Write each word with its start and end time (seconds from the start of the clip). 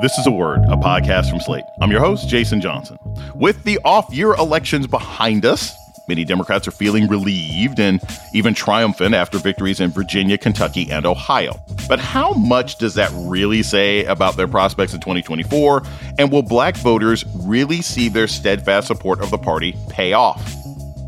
This 0.00 0.16
is 0.16 0.28
a 0.28 0.30
Word, 0.30 0.60
a 0.68 0.76
podcast 0.76 1.28
from 1.28 1.40
Slate. 1.40 1.64
I'm 1.80 1.90
your 1.90 1.98
host, 1.98 2.28
Jason 2.28 2.60
Johnson. 2.60 3.00
With 3.34 3.64
the 3.64 3.80
off 3.84 4.14
year 4.14 4.32
elections 4.34 4.86
behind 4.86 5.44
us, 5.44 5.74
many 6.06 6.24
Democrats 6.24 6.68
are 6.68 6.70
feeling 6.70 7.08
relieved 7.08 7.80
and 7.80 8.00
even 8.32 8.54
triumphant 8.54 9.16
after 9.16 9.38
victories 9.38 9.80
in 9.80 9.90
Virginia, 9.90 10.38
Kentucky, 10.38 10.88
and 10.88 11.04
Ohio. 11.04 11.60
But 11.88 11.98
how 11.98 12.32
much 12.32 12.78
does 12.78 12.94
that 12.94 13.10
really 13.12 13.64
say 13.64 14.04
about 14.04 14.36
their 14.36 14.46
prospects 14.46 14.94
in 14.94 15.00
2024? 15.00 15.82
And 16.20 16.30
will 16.30 16.44
black 16.44 16.76
voters 16.76 17.24
really 17.34 17.82
see 17.82 18.08
their 18.08 18.28
steadfast 18.28 18.86
support 18.86 19.20
of 19.20 19.30
the 19.30 19.38
party 19.38 19.76
pay 19.88 20.12
off? 20.12 20.54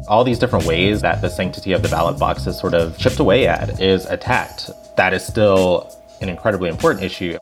all 0.08 0.24
these 0.24 0.40
different 0.40 0.66
ways 0.66 1.02
that 1.02 1.20
the 1.20 1.30
sanctity 1.30 1.70
of 1.70 1.82
the 1.82 1.88
ballot 1.88 2.18
box 2.18 2.44
is 2.44 2.58
sort 2.58 2.74
of 2.74 2.98
chipped 2.98 3.20
away 3.20 3.46
at 3.46 3.80
is 3.80 4.06
attacked. 4.06 4.68
That 4.96 5.14
is 5.14 5.24
still 5.24 5.96
an 6.20 6.28
incredibly 6.28 6.68
important 6.68 7.04
issue. 7.04 7.38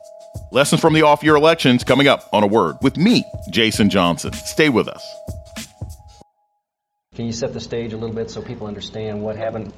Lessons 0.51 0.81
from 0.81 0.93
the 0.93 1.03
off 1.03 1.23
year 1.23 1.35
elections 1.35 1.83
coming 1.83 2.07
up 2.07 2.27
on 2.33 2.43
a 2.43 2.47
word 2.47 2.77
with 2.81 2.97
me, 2.97 3.23
Jason 3.51 3.87
Johnson. 3.87 4.33
Stay 4.33 4.69
with 4.69 4.87
us. 4.87 5.05
Can 7.13 7.25
you 7.27 7.31
set 7.31 7.53
the 7.53 7.59
stage 7.59 7.93
a 7.93 7.97
little 7.97 8.15
bit 8.15 8.31
so 8.31 8.41
people 8.41 8.65
understand 8.65 9.21
what 9.21 9.35
happened? 9.35 9.73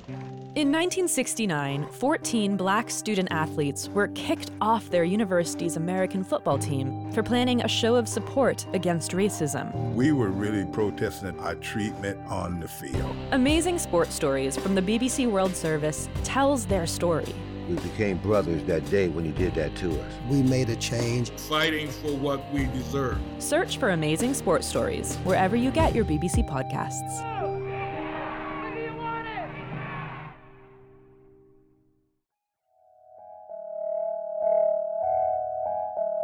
In 0.53 0.67
1969, 0.67 1.87
14 1.91 2.55
black 2.55 2.89
student 2.89 3.29
athletes 3.31 3.89
were 3.89 4.09
kicked 4.09 4.51
off 4.61 4.89
their 4.89 5.03
university's 5.03 5.75
American 5.75 6.23
football 6.23 6.57
team 6.57 7.11
for 7.11 7.23
planning 7.23 7.61
a 7.61 7.67
show 7.67 7.95
of 7.95 8.07
support 8.07 8.65
against 8.73 9.11
racism. 9.11 9.73
We 9.93 10.11
were 10.11 10.29
really 10.29 10.65
protesting 10.65 11.37
our 11.39 11.55
treatment 11.55 12.19
on 12.27 12.59
the 12.59 12.67
field. 12.67 13.15
Amazing 13.31 13.79
Sports 13.79 14.13
Stories 14.13 14.55
from 14.55 14.75
the 14.75 14.81
BBC 14.81 15.29
World 15.29 15.55
Service 15.55 16.07
tells 16.23 16.65
their 16.65 16.85
story. 16.85 17.33
We 17.71 17.79
became 17.89 18.17
brothers 18.17 18.61
that 18.65 18.89
day 18.89 19.07
when 19.07 19.23
he 19.23 19.31
did 19.31 19.55
that 19.55 19.73
to 19.77 19.91
us. 20.01 20.13
We 20.27 20.43
made 20.43 20.69
a 20.69 20.75
change. 20.75 21.29
Fighting 21.31 21.87
for 21.87 22.13
what 22.17 22.51
we 22.51 22.65
deserve. 22.65 23.17
Search 23.39 23.77
for 23.77 23.91
Amazing 23.91 24.33
Sports 24.33 24.67
Stories 24.67 25.15
wherever 25.23 25.55
you 25.55 25.71
get 25.71 25.95
your 25.95 26.03
BBC 26.03 26.45
podcasts. 26.49 27.50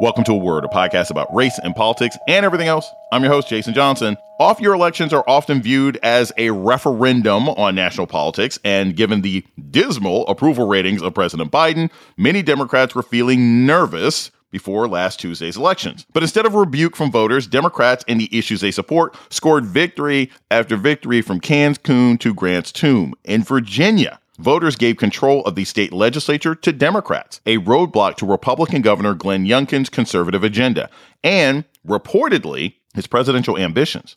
Welcome 0.00 0.22
to 0.24 0.32
A 0.32 0.36
Word, 0.36 0.64
a 0.64 0.68
podcast 0.68 1.10
about 1.10 1.34
race 1.34 1.58
and 1.58 1.74
politics 1.74 2.16
and 2.28 2.46
everything 2.46 2.68
else. 2.68 2.88
I'm 3.10 3.24
your 3.24 3.32
host, 3.32 3.48
Jason 3.48 3.74
Johnson. 3.74 4.16
Off 4.38 4.60
year 4.60 4.72
elections 4.72 5.12
are 5.12 5.24
often 5.26 5.60
viewed 5.60 5.98
as 6.04 6.32
a 6.36 6.50
referendum 6.50 7.48
on 7.48 7.74
national 7.74 8.06
politics, 8.06 8.60
and 8.62 8.94
given 8.94 9.22
the 9.22 9.44
dismal 9.72 10.24
approval 10.28 10.68
ratings 10.68 11.02
of 11.02 11.14
President 11.14 11.50
Biden, 11.50 11.90
many 12.16 12.42
Democrats 12.42 12.94
were 12.94 13.02
feeling 13.02 13.66
nervous 13.66 14.30
before 14.52 14.86
last 14.86 15.18
Tuesday's 15.18 15.56
elections. 15.56 16.06
But 16.12 16.22
instead 16.22 16.46
of 16.46 16.54
rebuke 16.54 16.94
from 16.94 17.10
voters, 17.10 17.48
Democrats 17.48 18.04
and 18.06 18.20
the 18.20 18.28
issues 18.30 18.60
they 18.60 18.70
support 18.70 19.16
scored 19.30 19.66
victory 19.66 20.30
after 20.48 20.76
victory 20.76 21.22
from 21.22 21.40
Cancun 21.40 22.20
to 22.20 22.32
Grant's 22.32 22.70
Tomb. 22.70 23.14
In 23.24 23.42
Virginia, 23.42 24.20
voters 24.38 24.76
gave 24.76 24.96
control 24.96 25.42
of 25.44 25.54
the 25.54 25.64
state 25.64 25.92
legislature 25.92 26.54
to 26.54 26.72
Democrats, 26.72 27.40
a 27.46 27.58
roadblock 27.58 28.16
to 28.16 28.26
Republican 28.26 28.82
Governor 28.82 29.14
Glenn 29.14 29.44
Youngkin's 29.44 29.88
conservative 29.88 30.44
agenda, 30.44 30.88
and 31.22 31.64
reportedly 31.86 32.74
his 32.94 33.06
presidential 33.06 33.58
ambitions. 33.58 34.16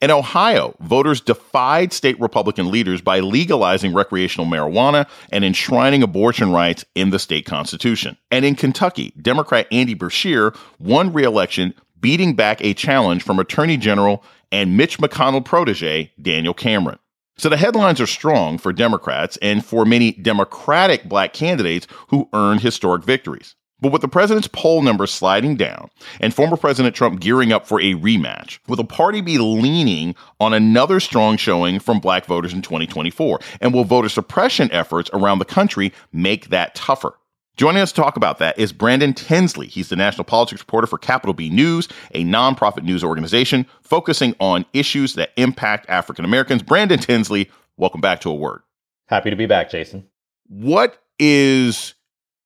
In 0.00 0.10
Ohio, 0.10 0.74
voters 0.80 1.20
defied 1.20 1.92
state 1.92 2.20
Republican 2.20 2.70
leaders 2.70 3.00
by 3.00 3.20
legalizing 3.20 3.94
recreational 3.94 4.46
marijuana 4.46 5.08
and 5.30 5.44
enshrining 5.44 6.02
abortion 6.02 6.52
rights 6.52 6.84
in 6.94 7.10
the 7.10 7.18
state 7.18 7.46
constitution. 7.46 8.16
And 8.30 8.44
in 8.44 8.54
Kentucky, 8.54 9.14
Democrat 9.20 9.66
Andy 9.72 9.94
Beshear 9.94 10.54
won 10.78 11.12
re-election, 11.12 11.74
beating 11.98 12.34
back 12.34 12.62
a 12.62 12.74
challenge 12.74 13.22
from 13.22 13.38
Attorney 13.38 13.76
General 13.78 14.22
and 14.50 14.76
Mitch 14.76 14.98
McConnell 14.98 15.44
protege 15.44 16.12
Daniel 16.20 16.52
Cameron. 16.52 16.98
So 17.42 17.48
the 17.48 17.56
headlines 17.56 18.00
are 18.00 18.06
strong 18.06 18.56
for 18.56 18.72
Democrats 18.72 19.36
and 19.42 19.64
for 19.64 19.84
many 19.84 20.12
Democratic 20.12 21.08
black 21.08 21.32
candidates 21.32 21.88
who 22.06 22.28
earned 22.32 22.60
historic 22.60 23.02
victories. 23.02 23.56
But 23.80 23.90
with 23.90 24.00
the 24.00 24.06
president's 24.06 24.46
poll 24.46 24.80
numbers 24.80 25.10
sliding 25.10 25.56
down 25.56 25.90
and 26.20 26.32
former 26.32 26.56
President 26.56 26.94
Trump 26.94 27.18
gearing 27.18 27.52
up 27.52 27.66
for 27.66 27.80
a 27.80 27.94
rematch, 27.94 28.60
will 28.68 28.76
the 28.76 28.84
party 28.84 29.20
be 29.20 29.38
leaning 29.38 30.14
on 30.38 30.54
another 30.54 31.00
strong 31.00 31.36
showing 31.36 31.80
from 31.80 31.98
black 31.98 32.26
voters 32.26 32.52
in 32.52 32.62
2024? 32.62 33.40
And 33.60 33.74
will 33.74 33.82
voter 33.82 34.08
suppression 34.08 34.70
efforts 34.70 35.10
around 35.12 35.40
the 35.40 35.44
country 35.44 35.92
make 36.12 36.50
that 36.50 36.76
tougher? 36.76 37.14
Joining 37.58 37.82
us 37.82 37.92
to 37.92 38.00
talk 38.00 38.16
about 38.16 38.38
that 38.38 38.58
is 38.58 38.72
Brandon 38.72 39.12
Tensley. 39.12 39.66
He's 39.66 39.90
the 39.90 39.96
national 39.96 40.24
politics 40.24 40.62
reporter 40.62 40.86
for 40.86 40.96
Capital 40.96 41.34
B 41.34 41.50
News, 41.50 41.86
a 42.12 42.24
nonprofit 42.24 42.82
news 42.82 43.04
organization 43.04 43.66
focusing 43.82 44.34
on 44.40 44.64
issues 44.72 45.14
that 45.14 45.32
impact 45.36 45.86
African 45.90 46.24
Americans. 46.24 46.62
Brandon 46.62 46.98
Tensley, 46.98 47.50
welcome 47.76 48.00
back 48.00 48.22
to 48.22 48.30
A 48.30 48.34
Word. 48.34 48.62
Happy 49.08 49.28
to 49.28 49.36
be 49.36 49.44
back, 49.44 49.70
Jason. 49.70 50.06
What 50.46 51.02
is 51.18 51.94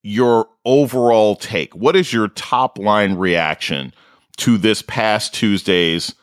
your 0.03 0.49
overall 0.65 1.37
take? 1.37 1.75
What 1.77 1.95
is 1.95 2.13
your 2.13 2.27
top 2.29 2.77
line 2.77 3.15
reaction 3.15 3.95
to 4.39 4.59
this 4.59 4.83
past 4.83 5.33
Tuesday's 5.33 6.17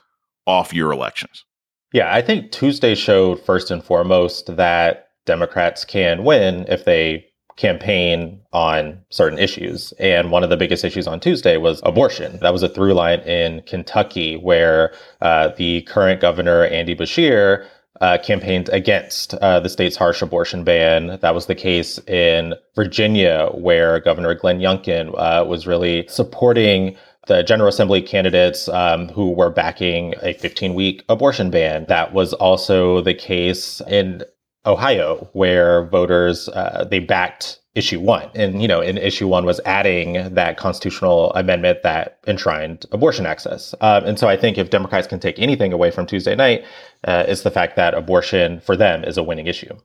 off 0.45 0.73
year 0.73 0.91
elections? 0.91 1.45
Yeah, 1.93 2.13
I 2.13 2.21
think 2.21 2.51
Tuesday 2.51 2.95
showed 2.95 3.39
first 3.45 3.71
and 3.71 3.81
foremost 3.81 4.57
that 4.57 5.07
Democrats 5.25 5.85
can 5.85 6.25
win 6.25 6.65
if 6.67 6.83
they 6.83 7.27
campaign 7.55 8.39
on 8.51 8.99
certain 9.09 9.37
issues. 9.37 9.93
And 9.99 10.31
one 10.31 10.43
of 10.43 10.49
the 10.49 10.57
biggest 10.57 10.83
issues 10.83 11.07
on 11.07 11.19
Tuesday 11.19 11.57
was 11.57 11.81
abortion. 11.83 12.39
That 12.39 12.53
was 12.53 12.63
a 12.63 12.69
through 12.69 12.93
line 12.93 13.19
in 13.21 13.61
Kentucky 13.63 14.37
where 14.37 14.93
uh, 15.21 15.49
the 15.57 15.81
current 15.83 16.21
governor, 16.21 16.65
Andy 16.65 16.95
Beshear, 16.95 17.65
uh, 18.01 18.17
campaigned 18.17 18.69
against 18.69 19.33
uh, 19.35 19.59
the 19.59 19.69
state's 19.69 19.95
harsh 19.95 20.21
abortion 20.21 20.63
ban. 20.63 21.19
That 21.21 21.35
was 21.35 21.45
the 21.45 21.55
case 21.55 21.99
in 21.99 22.55
Virginia, 22.75 23.49
where 23.53 23.99
Governor 23.99 24.35
Glenn 24.35 24.59
Youngkin 24.59 25.13
uh, 25.17 25.45
was 25.45 25.67
really 25.67 26.05
supporting 26.07 26.97
the 27.27 27.43
General 27.43 27.69
Assembly 27.69 28.01
candidates 28.01 28.67
um, 28.67 29.07
who 29.09 29.31
were 29.31 29.49
backing 29.49 30.13
a 30.21 30.33
15 30.33 30.73
week 30.73 31.03
abortion 31.07 31.49
ban. 31.49 31.85
That 31.87 32.13
was 32.13 32.33
also 32.33 33.01
the 33.01 33.13
case 33.13 33.81
in 33.87 34.23
Ohio, 34.65 35.29
where 35.33 35.85
voters 35.85 36.47
uh, 36.49 36.85
they 36.89 36.99
backed 36.99 37.59
issue 37.75 37.99
one. 37.99 38.29
And, 38.35 38.61
you 38.61 38.67
know, 38.67 38.81
in 38.81 38.97
issue 38.97 39.27
one 39.27 39.45
was 39.45 39.59
adding 39.65 40.35
that 40.35 40.57
constitutional 40.57 41.33
amendment 41.33 41.81
that 41.83 42.19
enshrined 42.27 42.85
abortion 42.91 43.25
access. 43.25 43.73
Um, 43.81 44.05
and 44.05 44.19
so 44.19 44.27
I 44.27 44.37
think 44.37 44.57
if 44.57 44.69
Democrats 44.69 45.07
can 45.07 45.19
take 45.19 45.39
anything 45.39 45.73
away 45.73 45.89
from 45.89 46.05
Tuesday 46.05 46.35
night, 46.35 46.65
uh, 47.03 47.25
it's 47.27 47.41
the 47.41 47.51
fact 47.51 47.75
that 47.77 47.95
abortion 47.95 48.59
for 48.59 48.77
them 48.77 49.03
is 49.03 49.17
a 49.17 49.23
winning 49.23 49.47
issue. 49.47 49.75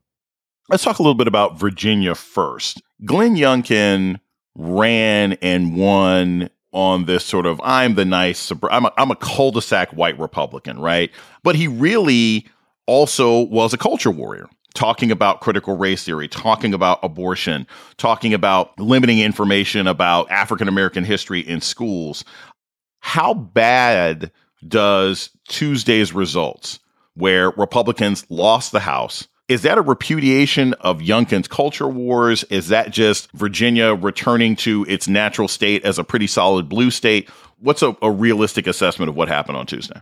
Let's 0.69 0.84
talk 0.84 0.99
a 0.99 1.03
little 1.03 1.15
bit 1.15 1.28
about 1.28 1.59
Virginia 1.59 2.15
first. 2.15 2.83
Glenn 3.06 3.37
Youngkin 3.37 4.21
ran 4.55 5.34
and 5.41 5.77
won 5.77 6.50
on 6.72 7.06
this 7.06 7.25
sort 7.25 7.47
of 7.47 7.59
I'm 7.65 7.95
the 7.95 8.05
nice, 8.05 8.53
I'm 8.71 8.84
a, 8.84 8.93
I'm 8.99 9.10
a 9.10 9.16
cul-de-sac 9.16 9.93
white 9.93 10.19
Republican, 10.19 10.78
right? 10.78 11.10
But 11.43 11.56
he 11.56 11.69
really 11.69 12.47
also 12.87 13.41
was 13.41 13.72
a 13.72 13.78
culture 13.78 14.10
warrior 14.10 14.47
talking 14.75 15.11
about 15.11 15.41
critical 15.41 15.77
race 15.77 16.05
theory, 16.05 16.29
talking 16.29 16.75
about 16.75 17.01
abortion, 17.03 17.67
talking 17.97 18.34
about 18.34 18.79
limiting 18.79 19.19
information 19.19 19.87
about 19.87 20.31
African 20.31 20.69
American 20.69 21.05
history 21.05 21.41
in 21.41 21.61
schools. 21.61 22.25
How 23.01 23.34
bad 23.34 24.31
does 24.67 25.31
Tuesday's 25.49 26.12
results, 26.12 26.81
where 27.15 27.51
Republicans 27.51 28.27
lost 28.28 28.73
the 28.73 28.81
House, 28.81 29.28
is 29.49 29.62
that 29.62 29.78
a 29.78 29.83
repudiation 29.83 30.75
of 30.75 30.99
Youngkin's 30.99 31.49
culture 31.49 31.89
wars? 31.89 32.45
Is 32.45 32.69
that 32.69 32.91
just 32.91 33.33
Virginia 33.33 33.95
returning 33.95 34.57
to 34.57 34.84
its 34.89 35.09
natural 35.09 35.48
state 35.48 35.84
as 35.84 35.98
a 35.98 36.04
pretty 36.04 36.27
solid 36.27 36.69
blue 36.69 36.91
state? 36.91 37.31
What's 37.59 37.83
a, 37.83 37.97
a 38.03 38.10
realistic 38.10 38.66
assessment 38.66 39.09
of 39.09 39.16
what 39.16 39.28
happened 39.28 39.57
on 39.57 39.66
Tuesday? 39.66 40.01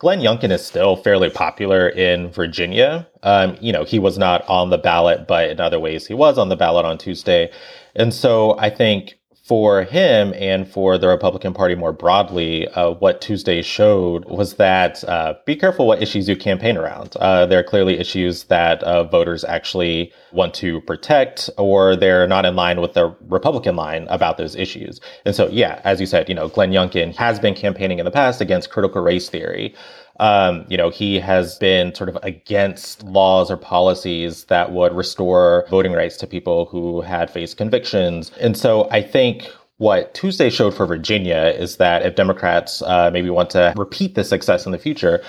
Glenn 0.00 0.20
Youngkin 0.20 0.50
is 0.50 0.64
still 0.64 0.96
fairly 0.96 1.28
popular 1.28 1.86
in 1.90 2.30
Virginia. 2.30 3.06
Um, 3.22 3.58
you 3.60 3.70
know, 3.70 3.84
he 3.84 3.98
was 3.98 4.16
not 4.16 4.48
on 4.48 4.70
the 4.70 4.78
ballot, 4.78 5.28
but 5.28 5.50
in 5.50 5.60
other 5.60 5.78
ways 5.78 6.06
he 6.06 6.14
was 6.14 6.38
on 6.38 6.48
the 6.48 6.56
ballot 6.56 6.86
on 6.86 6.96
Tuesday. 6.96 7.52
And 7.94 8.14
so 8.14 8.58
I 8.58 8.70
think 8.70 9.19
for 9.50 9.82
him 9.82 10.32
and 10.36 10.70
for 10.70 10.96
the 10.96 11.08
Republican 11.08 11.52
Party 11.52 11.74
more 11.74 11.92
broadly, 11.92 12.68
uh, 12.68 12.92
what 12.92 13.20
Tuesday 13.20 13.62
showed 13.62 14.24
was 14.26 14.54
that 14.54 15.02
uh, 15.08 15.34
be 15.44 15.56
careful 15.56 15.88
what 15.88 16.00
issues 16.00 16.28
you 16.28 16.36
campaign 16.36 16.76
around. 16.76 17.16
Uh, 17.16 17.46
there 17.46 17.58
are 17.58 17.64
clearly 17.64 17.98
issues 17.98 18.44
that 18.44 18.80
uh, 18.84 19.02
voters 19.02 19.42
actually 19.42 20.12
want 20.30 20.54
to 20.54 20.80
protect, 20.82 21.50
or 21.58 21.96
they're 21.96 22.28
not 22.28 22.44
in 22.44 22.54
line 22.54 22.80
with 22.80 22.94
the 22.94 23.12
Republican 23.26 23.74
line 23.74 24.06
about 24.08 24.38
those 24.38 24.54
issues. 24.54 25.00
And 25.24 25.34
so, 25.34 25.48
yeah, 25.48 25.80
as 25.82 25.98
you 25.98 26.06
said, 26.06 26.28
you 26.28 26.34
know, 26.36 26.46
Glenn 26.46 26.70
Youngkin 26.70 27.16
has 27.16 27.40
been 27.40 27.54
campaigning 27.54 27.98
in 27.98 28.04
the 28.04 28.12
past 28.12 28.40
against 28.40 28.70
critical 28.70 29.02
race 29.02 29.28
theory. 29.28 29.74
Um, 30.20 30.66
you 30.68 30.76
know, 30.76 30.90
he 30.90 31.18
has 31.18 31.56
been 31.58 31.94
sort 31.94 32.10
of 32.10 32.18
against 32.22 33.02
laws 33.02 33.50
or 33.50 33.56
policies 33.56 34.44
that 34.44 34.70
would 34.70 34.92
restore 34.92 35.66
voting 35.70 35.92
rights 35.92 36.18
to 36.18 36.26
people 36.26 36.66
who 36.66 37.00
had 37.00 37.30
faced 37.30 37.56
convictions. 37.56 38.30
And 38.38 38.54
so 38.54 38.86
I 38.90 39.02
think 39.02 39.48
What 39.80 40.12
Tuesday 40.12 40.50
showed 40.50 40.74
for 40.74 40.84
Virginia 40.84 41.54
is 41.56 41.78
that 41.78 42.04
if 42.04 42.14
Democrats 42.14 42.82
uh, 42.82 43.10
maybe 43.10 43.30
want 43.30 43.48
to 43.50 43.72
repeat 43.78 44.14
the 44.14 44.24
success 44.24 44.66
in 44.66 44.72
the 44.72 44.78
future, 44.78 45.22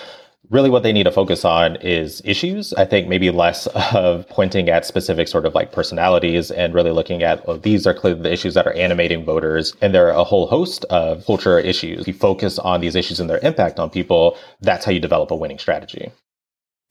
really 0.52 0.70
what 0.70 0.84
they 0.84 0.92
need 0.92 1.04
to 1.04 1.12
focus 1.12 1.44
on 1.46 1.78
is 1.78 2.22
issues. 2.26 2.74
I 2.74 2.86
think 2.86 3.08
maybe 3.08 3.32
less 3.32 3.68
of 3.96 4.28
pointing 4.30 4.70
at 4.70 4.86
specific 4.86 5.28
sort 5.28 5.46
of 5.46 5.56
like 5.56 5.72
personalities 5.72 6.52
and 6.52 6.74
really 6.74 6.92
looking 6.92 7.24
at, 7.24 7.48
well, 7.48 7.58
these 7.58 7.88
are 7.88 7.94
clearly 7.94 8.22
the 8.22 8.32
issues 8.32 8.54
that 8.54 8.68
are 8.68 8.74
animating 8.74 9.26
voters. 9.26 9.74
And 9.82 9.96
there 9.96 10.08
are 10.08 10.20
a 10.20 10.24
whole 10.24 10.48
host 10.48 10.86
of 10.86 11.26
culture 11.26 11.58
issues. 11.58 12.02
If 12.02 12.08
you 12.08 12.14
focus 12.14 12.60
on 12.60 12.82
these 12.82 12.96
issues 12.96 13.20
and 13.20 13.30
their 13.30 13.40
impact 13.40 13.80
on 13.80 13.90
people, 13.90 14.38
that's 14.60 14.86
how 14.86 14.92
you 14.92 15.00
develop 15.00 15.32
a 15.32 15.36
winning 15.36 15.58
strategy. 15.58 16.12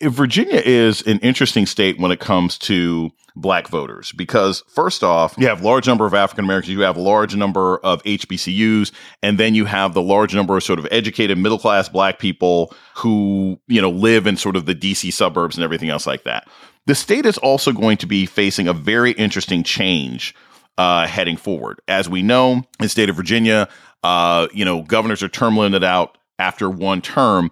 Virginia 0.02 0.62
is 0.64 1.02
an 1.02 1.18
interesting 1.18 1.66
state 1.66 1.98
when 1.98 2.10
it 2.10 2.20
comes 2.20 2.56
to 2.58 3.10
black 3.36 3.68
voters 3.68 4.12
because 4.12 4.64
first 4.68 5.04
off, 5.04 5.34
you 5.38 5.46
have 5.46 5.62
large 5.62 5.86
number 5.86 6.06
of 6.06 6.14
African 6.14 6.44
Americans, 6.44 6.72
you 6.72 6.80
have 6.80 6.96
a 6.96 7.00
large 7.00 7.36
number 7.36 7.78
of 7.78 8.02
HBCUs, 8.04 8.92
and 9.22 9.38
then 9.38 9.54
you 9.54 9.66
have 9.66 9.94
the 9.94 10.02
large 10.02 10.34
number 10.34 10.56
of 10.56 10.62
sort 10.62 10.78
of 10.78 10.88
educated 10.90 11.38
middle 11.38 11.58
class 11.58 11.88
black 11.88 12.18
people 12.18 12.74
who, 12.96 13.60
you 13.68 13.80
know, 13.80 13.90
live 13.90 14.26
in 14.26 14.36
sort 14.36 14.56
of 14.56 14.66
the 14.66 14.74
DC 14.74 15.12
suburbs 15.12 15.56
and 15.56 15.64
everything 15.64 15.90
else 15.90 16.06
like 16.06 16.24
that. 16.24 16.48
The 16.86 16.94
state 16.94 17.26
is 17.26 17.38
also 17.38 17.72
going 17.72 17.98
to 17.98 18.06
be 18.06 18.26
facing 18.26 18.68
a 18.68 18.72
very 18.72 19.12
interesting 19.12 19.62
change 19.62 20.34
uh, 20.78 21.06
heading 21.06 21.36
forward. 21.36 21.80
As 21.88 22.08
we 22.08 22.22
know, 22.22 22.52
in 22.52 22.64
the 22.80 22.88
state 22.88 23.10
of 23.10 23.16
Virginia, 23.16 23.68
uh, 24.02 24.48
you 24.54 24.64
know, 24.64 24.82
governors 24.82 25.22
are 25.22 25.28
term 25.28 25.56
limited 25.56 25.84
out 25.84 26.16
after 26.38 26.70
one 26.70 27.02
term. 27.02 27.50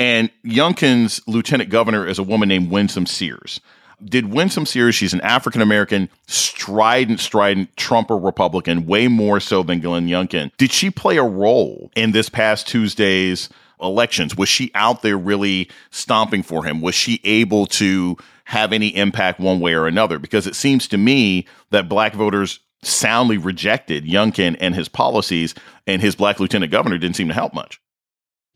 And 0.00 0.30
Youngkin's 0.46 1.20
lieutenant 1.28 1.68
governor 1.68 2.06
is 2.06 2.18
a 2.18 2.22
woman 2.22 2.48
named 2.48 2.70
Winsome 2.70 3.04
Sears. 3.04 3.60
Did 4.02 4.32
Winsome 4.32 4.64
Sears, 4.64 4.94
she's 4.94 5.12
an 5.12 5.20
African 5.20 5.60
American, 5.60 6.08
strident, 6.26 7.20
strident 7.20 7.76
Trumper 7.76 8.16
Republican, 8.16 8.86
way 8.86 9.08
more 9.08 9.40
so 9.40 9.62
than 9.62 9.80
Glenn 9.80 10.08
Youngkin. 10.08 10.52
Did 10.56 10.72
she 10.72 10.90
play 10.90 11.18
a 11.18 11.22
role 11.22 11.90
in 11.94 12.12
this 12.12 12.30
past 12.30 12.66
Tuesday's 12.66 13.50
elections? 13.82 14.34
Was 14.38 14.48
she 14.48 14.70
out 14.74 15.02
there 15.02 15.18
really 15.18 15.68
stomping 15.90 16.42
for 16.42 16.64
him? 16.64 16.80
Was 16.80 16.94
she 16.94 17.20
able 17.24 17.66
to 17.66 18.16
have 18.44 18.72
any 18.72 18.88
impact 18.96 19.38
one 19.38 19.60
way 19.60 19.74
or 19.74 19.86
another? 19.86 20.18
Because 20.18 20.46
it 20.46 20.56
seems 20.56 20.88
to 20.88 20.96
me 20.96 21.46
that 21.72 21.90
black 21.90 22.14
voters 22.14 22.60
soundly 22.82 23.36
rejected 23.36 24.06
Youngkin 24.06 24.56
and 24.60 24.74
his 24.74 24.88
policies, 24.88 25.54
and 25.86 26.00
his 26.00 26.16
black 26.16 26.40
lieutenant 26.40 26.72
governor 26.72 26.96
didn't 26.96 27.16
seem 27.16 27.28
to 27.28 27.34
help 27.34 27.52
much. 27.52 27.78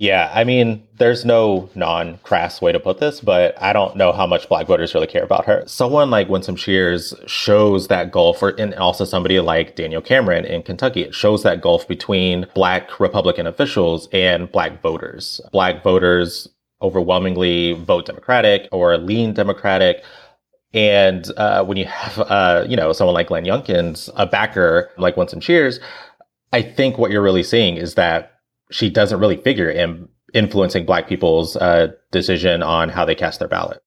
Yeah, 0.04 0.30
I 0.34 0.44
mean, 0.44 0.86
there's 0.98 1.24
no 1.24 1.70
non 1.74 2.18
crass 2.18 2.60
way 2.60 2.72
to 2.72 2.78
put 2.78 3.00
this, 3.00 3.22
but 3.22 3.54
I 3.62 3.72
don't 3.72 3.96
know 3.96 4.12
how 4.12 4.26
much 4.26 4.50
black 4.50 4.66
voters 4.66 4.92
really 4.92 5.06
care 5.06 5.24
about 5.24 5.46
her. 5.46 5.64
Someone 5.66 6.10
like 6.10 6.28
Winsome 6.28 6.58
Sears 6.58 7.14
shows 7.26 7.88
that 7.88 8.10
gulf, 8.10 8.42
or, 8.42 8.50
and 8.50 8.74
also 8.74 9.06
somebody 9.06 9.40
like 9.40 9.76
Daniel 9.76 10.02
Cameron 10.02 10.44
in 10.44 10.62
Kentucky, 10.62 11.04
it 11.04 11.14
shows 11.14 11.42
that 11.44 11.62
gulf 11.62 11.88
between 11.88 12.46
black 12.54 13.00
Republican 13.00 13.46
officials 13.46 14.06
and 14.12 14.52
black 14.52 14.82
voters. 14.82 15.40
Black 15.52 15.82
voters 15.82 16.48
overwhelmingly 16.82 17.72
vote 17.72 18.04
Democratic 18.04 18.68
or 18.72 18.98
lean 18.98 19.32
Democratic. 19.32 20.04
And 20.74 21.26
uh, 21.38 21.64
when 21.64 21.78
you 21.78 21.86
have, 21.86 22.18
uh, 22.18 22.66
you 22.68 22.76
know, 22.76 22.92
someone 22.92 23.14
like 23.14 23.28
Glenn 23.28 23.46
Youngkin's 23.46 24.10
a 24.16 24.26
backer 24.26 24.90
like 24.98 25.16
Winsome 25.16 25.40
Sears, 25.40 25.80
I 26.52 26.60
think 26.60 26.98
what 26.98 27.10
you're 27.10 27.22
really 27.22 27.42
seeing 27.42 27.78
is 27.78 27.94
that 27.94 28.33
she 28.74 28.90
doesn't 28.90 29.20
really 29.20 29.36
figure 29.36 29.70
in 29.70 30.08
influencing 30.32 30.84
black 30.84 31.06
people's 31.08 31.54
uh, 31.56 31.92
decision 32.10 32.60
on 32.60 32.88
how 32.88 33.04
they 33.04 33.14
cast 33.14 33.38
their 33.38 33.46
ballot. 33.46 33.80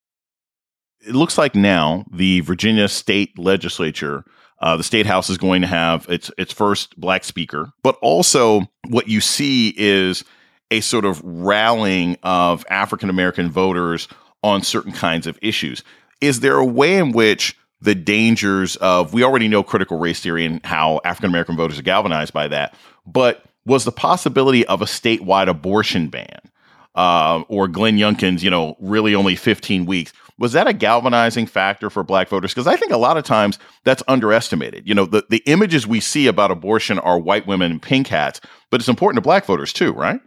It 1.05 1.13
looks 1.13 1.37
like 1.37 1.55
now 1.55 2.05
the 2.09 2.39
Virginia 2.39 2.87
state 2.87 3.37
legislature, 3.37 4.23
uh, 4.61 4.77
the 4.77 4.83
state 4.83 5.05
house 5.05 5.29
is 5.29 5.37
going 5.37 5.61
to 5.61 5.67
have 5.67 6.07
its 6.07 6.31
its 6.37 6.53
first 6.53 6.97
black 6.99 7.25
speaker, 7.25 7.73
but 7.83 7.97
also 8.01 8.61
what 8.87 9.09
you 9.09 9.19
see 9.19 9.73
is 9.77 10.23
a 10.71 10.79
sort 10.79 11.03
of 11.03 11.21
rallying 11.23 12.17
of 12.23 12.65
African 12.69 13.09
American 13.09 13.51
voters 13.51 14.07
on 14.41 14.61
certain 14.61 14.93
kinds 14.93 15.27
of 15.27 15.37
issues. 15.41 15.83
Is 16.21 16.39
there 16.39 16.57
a 16.57 16.65
way 16.65 16.97
in 16.97 17.11
which 17.11 17.57
the 17.81 17.93
dangers 17.93 18.77
of 18.77 19.13
we 19.13 19.21
already 19.23 19.49
know 19.49 19.63
critical 19.63 19.99
race 19.99 20.21
theory 20.21 20.45
and 20.45 20.65
how 20.65 21.01
African 21.03 21.29
American 21.29 21.57
voters 21.57 21.77
are 21.77 21.83
galvanized 21.83 22.33
by 22.33 22.47
that, 22.47 22.73
but 23.05 23.43
was 23.67 23.83
the 23.83 23.91
possibility 23.91 24.65
of 24.65 24.81
a 24.81 24.85
statewide 24.85 25.49
abortion 25.49 26.07
ban 26.07 26.39
uh, 26.95 27.43
or 27.49 27.67
Glenn 27.67 27.97
Youngkin's, 27.97 28.43
you 28.43 28.49
know, 28.49 28.77
really 28.79 29.13
only 29.13 29.35
15 29.35 29.85
weeks. 29.85 30.13
Was 30.39 30.53
that 30.53 30.67
a 30.67 30.73
galvanizing 30.73 31.47
factor 31.47 31.89
for 31.89 32.03
black 32.03 32.29
voters? 32.29 32.53
Because 32.53 32.67
I 32.67 32.77
think 32.77 32.91
a 32.91 32.97
lot 32.97 33.17
of 33.17 33.23
times 33.23 33.59
that's 33.83 34.03
underestimated. 34.07 34.87
You 34.87 34.95
know, 34.95 35.05
the, 35.05 35.25
the 35.29 35.43
images 35.47 35.85
we 35.85 35.99
see 35.99 36.27
about 36.27 36.49
abortion 36.49 36.97
are 36.99 37.19
white 37.19 37.45
women 37.45 37.71
in 37.71 37.79
pink 37.79 38.07
hats, 38.07 38.39
but 38.69 38.79
it's 38.79 38.89
important 38.89 39.17
to 39.17 39.27
black 39.27 39.45
voters 39.45 39.73
too, 39.73 39.91
right? 39.91 40.21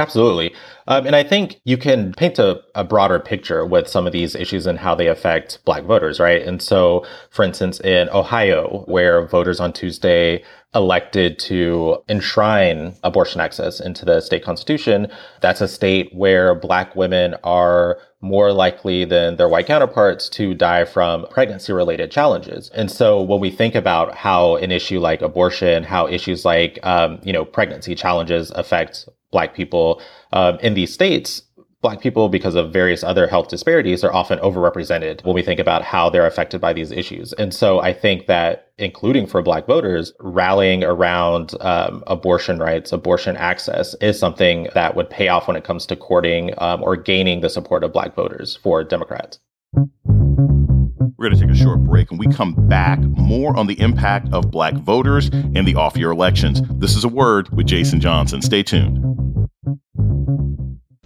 Absolutely. 0.00 0.54
Um, 0.86 1.06
and 1.06 1.14
I 1.14 1.22
think 1.22 1.60
you 1.64 1.76
can 1.76 2.14
paint 2.14 2.38
a, 2.38 2.62
a, 2.74 2.82
broader 2.82 3.20
picture 3.20 3.66
with 3.66 3.86
some 3.86 4.06
of 4.06 4.14
these 4.14 4.34
issues 4.34 4.66
and 4.66 4.78
how 4.78 4.94
they 4.94 5.08
affect 5.08 5.62
black 5.66 5.84
voters, 5.84 6.18
right? 6.18 6.42
And 6.42 6.62
so, 6.62 7.06
for 7.28 7.44
instance, 7.44 7.80
in 7.80 8.08
Ohio, 8.08 8.84
where 8.86 9.26
voters 9.26 9.60
on 9.60 9.74
Tuesday 9.74 10.42
elected 10.74 11.38
to 11.40 11.98
enshrine 12.08 12.94
abortion 13.04 13.42
access 13.42 13.78
into 13.78 14.06
the 14.06 14.22
state 14.22 14.42
constitution, 14.42 15.08
that's 15.42 15.60
a 15.60 15.68
state 15.68 16.14
where 16.14 16.54
black 16.54 16.96
women 16.96 17.34
are 17.44 17.98
more 18.20 18.52
likely 18.52 19.04
than 19.04 19.36
their 19.36 19.48
white 19.48 19.66
counterparts 19.66 20.28
to 20.28 20.54
die 20.54 20.84
from 20.84 21.26
pregnancy 21.30 21.72
related 21.72 22.10
challenges. 22.10 22.70
And 22.74 22.90
so 22.90 23.22
when 23.22 23.40
we 23.40 23.50
think 23.50 23.74
about 23.74 24.14
how 24.14 24.56
an 24.56 24.70
issue 24.70 25.00
like 25.00 25.22
abortion, 25.22 25.84
how 25.84 26.06
issues 26.06 26.44
like, 26.44 26.78
um, 26.82 27.20
you 27.22 27.32
know, 27.32 27.44
pregnancy 27.44 27.94
challenges 27.94 28.50
affect 28.50 29.08
black 29.30 29.54
people 29.54 30.02
um, 30.32 30.58
in 30.58 30.74
these 30.74 30.92
states, 30.92 31.42
Black 31.82 32.02
people, 32.02 32.28
because 32.28 32.56
of 32.56 32.74
various 32.74 33.02
other 33.02 33.26
health 33.26 33.48
disparities, 33.48 34.04
are 34.04 34.12
often 34.12 34.38
overrepresented 34.40 35.24
when 35.24 35.34
we 35.34 35.40
think 35.40 35.58
about 35.58 35.82
how 35.82 36.10
they're 36.10 36.26
affected 36.26 36.60
by 36.60 36.74
these 36.74 36.92
issues. 36.92 37.32
And 37.34 37.54
so 37.54 37.80
I 37.80 37.94
think 37.94 38.26
that, 38.26 38.68
including 38.76 39.26
for 39.26 39.40
Black 39.40 39.66
voters, 39.66 40.12
rallying 40.20 40.84
around 40.84 41.54
um, 41.62 42.04
abortion 42.06 42.58
rights, 42.58 42.92
abortion 42.92 43.34
access 43.38 43.94
is 44.02 44.18
something 44.18 44.68
that 44.74 44.94
would 44.94 45.08
pay 45.08 45.28
off 45.28 45.48
when 45.48 45.56
it 45.56 45.64
comes 45.64 45.86
to 45.86 45.96
courting 45.96 46.52
um, 46.58 46.82
or 46.82 46.96
gaining 46.96 47.40
the 47.40 47.48
support 47.48 47.82
of 47.82 47.94
Black 47.94 48.14
voters 48.14 48.56
for 48.56 48.84
Democrats. 48.84 49.38
We're 49.72 51.28
going 51.28 51.34
to 51.34 51.40
take 51.40 51.50
a 51.50 51.54
short 51.54 51.82
break 51.84 52.10
and 52.10 52.20
we 52.20 52.26
come 52.26 52.54
back 52.68 52.98
more 52.98 53.56
on 53.56 53.66
the 53.66 53.80
impact 53.80 54.30
of 54.32 54.50
black 54.50 54.74
voters 54.74 55.28
in 55.28 55.64
the 55.64 55.74
off 55.76 55.96
year 55.96 56.10
elections. 56.10 56.60
This 56.78 56.96
is 56.96 57.04
a 57.04 57.08
word 57.08 57.48
with 57.50 57.66
Jason 57.66 58.00
Johnson. 58.00 58.40
Stay 58.42 58.62
tuned. 58.62 59.02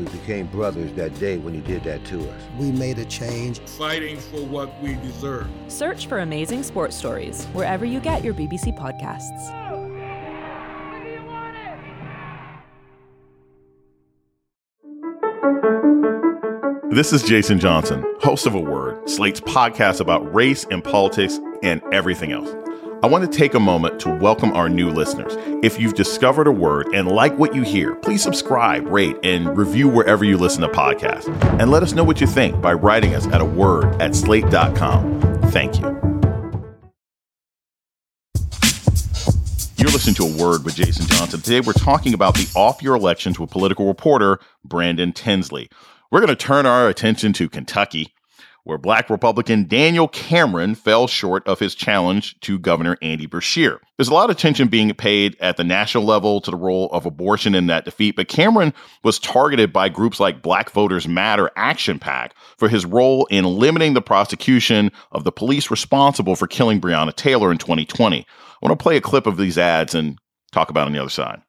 We 0.00 0.06
became 0.06 0.46
brothers 0.46 0.90
that 0.94 1.14
day 1.20 1.36
when 1.36 1.54
you 1.54 1.60
did 1.60 1.84
that 1.84 2.06
to 2.06 2.20
us. 2.30 2.42
We 2.58 2.72
made 2.72 2.98
a 2.98 3.04
change. 3.04 3.58
Fighting 3.60 4.18
for 4.18 4.42
what 4.46 4.80
we 4.80 4.94
deserve. 4.94 5.46
Search 5.68 6.06
for 6.06 6.20
Amazing 6.20 6.62
Sports 6.62 6.96
Stories 6.96 7.44
wherever 7.52 7.84
you 7.84 8.00
get 8.00 8.24
your 8.24 8.32
BBC 8.32 8.74
podcasts. 8.78 9.58
This 16.90 17.12
is 17.12 17.22
Jason 17.22 17.58
Johnson, 17.58 18.02
host 18.20 18.46
of 18.46 18.54
A 18.54 18.58
Word, 18.58 19.08
Slate's 19.08 19.40
podcast 19.40 20.00
about 20.00 20.34
race 20.34 20.64
and 20.70 20.82
politics 20.82 21.38
and 21.62 21.82
everything 21.92 22.32
else. 22.32 22.59
I 23.02 23.06
want 23.06 23.24
to 23.30 23.38
take 23.38 23.54
a 23.54 23.60
moment 23.60 23.98
to 24.00 24.10
welcome 24.10 24.52
our 24.52 24.68
new 24.68 24.90
listeners. 24.90 25.34
If 25.64 25.80
you've 25.80 25.94
discovered 25.94 26.46
a 26.46 26.52
word 26.52 26.88
and 26.88 27.08
like 27.08 27.38
what 27.38 27.54
you 27.54 27.62
hear, 27.62 27.94
please 27.94 28.22
subscribe, 28.22 28.86
rate, 28.88 29.16
and 29.22 29.56
review 29.56 29.88
wherever 29.88 30.22
you 30.22 30.36
listen 30.36 30.60
to 30.60 30.68
podcasts. 30.68 31.26
And 31.58 31.70
let 31.70 31.82
us 31.82 31.94
know 31.94 32.04
what 32.04 32.20
you 32.20 32.26
think 32.26 32.60
by 32.60 32.74
writing 32.74 33.14
us 33.14 33.26
at 33.28 33.40
a 33.40 33.44
word 33.44 34.02
at 34.02 34.14
slate.com. 34.14 35.40
Thank 35.50 35.80
you. 35.80 35.86
You're 39.78 39.92
listening 39.92 40.16
to 40.16 40.24
A 40.24 40.36
Word 40.36 40.66
with 40.66 40.74
Jason 40.74 41.06
Johnson. 41.06 41.40
Today 41.40 41.60
we're 41.60 41.72
talking 41.72 42.12
about 42.12 42.34
the 42.34 42.52
off 42.54 42.82
year 42.82 42.94
elections 42.94 43.40
with 43.40 43.48
political 43.48 43.86
reporter 43.86 44.40
Brandon 44.62 45.14
Tensley. 45.14 45.72
We're 46.10 46.20
going 46.20 46.28
to 46.28 46.36
turn 46.36 46.66
our 46.66 46.86
attention 46.86 47.32
to 47.32 47.48
Kentucky, 47.48 48.12
where 48.64 48.78
black 48.78 49.10
Republican 49.10 49.66
Daniel 49.66 50.08
Cameron 50.08 50.74
fell 50.74 51.06
short 51.06 51.46
of 51.46 51.58
his 51.58 51.74
challenge 51.74 52.38
to 52.40 52.58
Governor 52.58 52.96
Andy 53.02 53.26
Beshear. 53.26 53.78
There's 53.96 54.08
a 54.08 54.14
lot 54.14 54.30
of 54.30 54.36
attention 54.36 54.68
being 54.68 54.92
paid 54.94 55.36
at 55.40 55.56
the 55.56 55.64
national 55.64 56.04
level 56.04 56.40
to 56.40 56.50
the 56.50 56.56
role 56.56 56.88
of 56.92 57.06
abortion 57.06 57.54
in 57.54 57.66
that 57.66 57.84
defeat, 57.84 58.16
but 58.16 58.28
Cameron 58.28 58.72
was 59.04 59.18
targeted 59.18 59.72
by 59.72 59.88
groups 59.88 60.20
like 60.20 60.42
Black 60.42 60.70
Voters 60.70 61.06
Matter 61.06 61.50
Action 61.56 61.98
PAC 61.98 62.34
for 62.56 62.68
his 62.68 62.86
role 62.86 63.26
in 63.26 63.44
limiting 63.44 63.94
the 63.94 64.02
prosecution 64.02 64.90
of 65.12 65.24
the 65.24 65.32
police 65.32 65.70
responsible 65.70 66.36
for 66.36 66.46
killing 66.46 66.80
Breonna 66.80 67.14
Taylor 67.14 67.52
in 67.52 67.58
2020. 67.58 68.20
I 68.20 68.24
want 68.66 68.78
to 68.78 68.82
play 68.82 68.96
a 68.96 69.00
clip 69.00 69.26
of 69.26 69.36
these 69.36 69.58
ads 69.58 69.94
and 69.94 70.18
talk 70.52 70.70
about 70.70 70.86
on 70.86 70.92
the 70.92 70.98
other 70.98 71.10
side. 71.10 71.40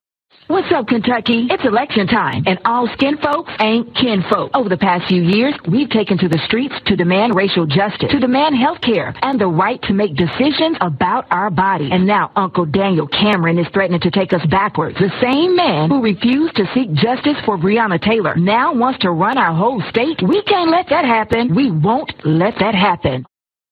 What's 0.51 0.69
up, 0.73 0.87
Kentucky? 0.87 1.47
It's 1.49 1.63
election 1.63 2.07
time, 2.07 2.43
and 2.45 2.59
all 2.65 2.85
skin 2.95 3.17
folks 3.23 3.53
ain't 3.61 3.95
kin 3.95 4.21
folk. 4.29 4.51
Over 4.53 4.67
the 4.67 4.75
past 4.75 5.07
few 5.07 5.21
years, 5.21 5.55
we've 5.65 5.89
taken 5.89 6.17
to 6.17 6.27
the 6.27 6.41
streets 6.45 6.75
to 6.87 6.97
demand 6.97 7.35
racial 7.35 7.65
justice, 7.65 8.11
to 8.11 8.19
demand 8.19 8.57
health 8.57 8.81
care, 8.81 9.15
and 9.21 9.39
the 9.39 9.47
right 9.47 9.81
to 9.83 9.93
make 9.93 10.13
decisions 10.17 10.75
about 10.81 11.25
our 11.31 11.49
body. 11.49 11.87
And 11.89 12.05
now 12.05 12.33
Uncle 12.35 12.65
Daniel 12.65 13.07
Cameron 13.07 13.59
is 13.59 13.67
threatening 13.73 14.01
to 14.01 14.11
take 14.11 14.33
us 14.33 14.45
backwards. 14.47 14.97
The 14.99 15.09
same 15.21 15.55
man 15.55 15.89
who 15.89 16.03
refused 16.03 16.57
to 16.57 16.65
seek 16.73 16.91
justice 16.95 17.37
for 17.45 17.57
Breonna 17.57 18.01
Taylor 18.01 18.35
now 18.35 18.73
wants 18.73 18.99
to 19.03 19.11
run 19.11 19.37
our 19.37 19.55
whole 19.55 19.81
state. 19.89 20.21
We 20.21 20.41
can't 20.41 20.69
let 20.69 20.89
that 20.89 21.05
happen. 21.05 21.55
We 21.55 21.71
won't 21.71 22.11
let 22.25 22.55
that 22.59 22.75
happen. 22.75 23.25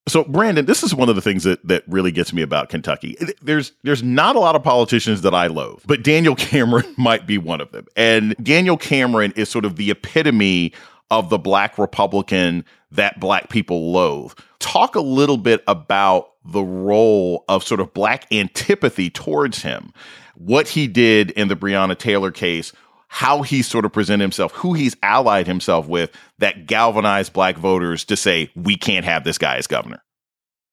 So, 0.10 0.24
Brandon, 0.24 0.66
this 0.66 0.84
is 0.84 0.94
one 0.94 1.08
of 1.10 1.16
the 1.16 1.22
things 1.22 1.44
that 1.44 1.66
that 1.68 1.84
really 1.88 2.12
gets 2.12 2.34
me 2.34 2.42
about 2.42 2.70
Kentucky. 2.70 3.16
There's 3.42 3.72
there's 3.84 4.04
not 4.04 4.36
a 4.36 4.40
lot 4.40 4.56
of 4.56 4.64
politicians 4.64 5.22
that 5.22 5.34
I 5.34 5.48
loathe, 5.48 5.84
but 5.86 6.04
Daniel 6.04 6.36
Cameron 6.38 6.94
might 6.98 7.26
be 7.28 7.38
one 7.38 7.62
of 7.62 7.72
them. 7.72 7.86
And 7.96 8.36
Daniel 8.42 8.78
Cameron 8.78 9.34
is 9.36 9.50
sort 9.50 9.66
of 9.66 9.76
the 9.76 9.92
epitome 9.92 10.74
of 11.12 11.30
the 11.30 11.38
black 11.38 11.78
Republican 11.78 12.66
that 12.92 13.20
black 13.20 13.50
people 13.50 13.92
loathe. 13.92 14.34
Talk 14.60 14.96
a 14.96 15.02
little 15.02 15.38
bit 15.38 15.64
about 15.68 16.32
the 16.46 16.64
role 16.64 17.46
of 17.48 17.64
sort 17.64 17.80
of 17.80 17.94
black 17.94 18.32
antipathy 18.32 19.10
towards 19.10 19.62
him, 19.62 19.94
what 20.36 20.70
he 20.70 20.88
did 20.88 21.32
in 21.32 21.48
the 21.48 21.56
Breonna 21.56 21.98
Taylor 21.98 22.32
case, 22.32 22.74
how 23.10 23.42
he 23.42 23.64
sort 23.64 23.86
of 23.86 23.92
presented 23.92 24.24
himself, 24.24 24.52
who 24.54 24.74
he's 24.74 24.96
allied 25.02 25.48
himself 25.48 25.88
with 25.88 26.12
that 26.38 26.68
galvanized 26.68 27.34
black 27.34 27.58
voters 27.58 28.06
to 28.06 28.16
say, 28.16 28.52
we 28.56 28.78
can't 28.78 29.04
have 29.04 29.24
this 29.24 29.38
guy 29.38 29.58
as 29.58 29.66
governor? 29.66 30.02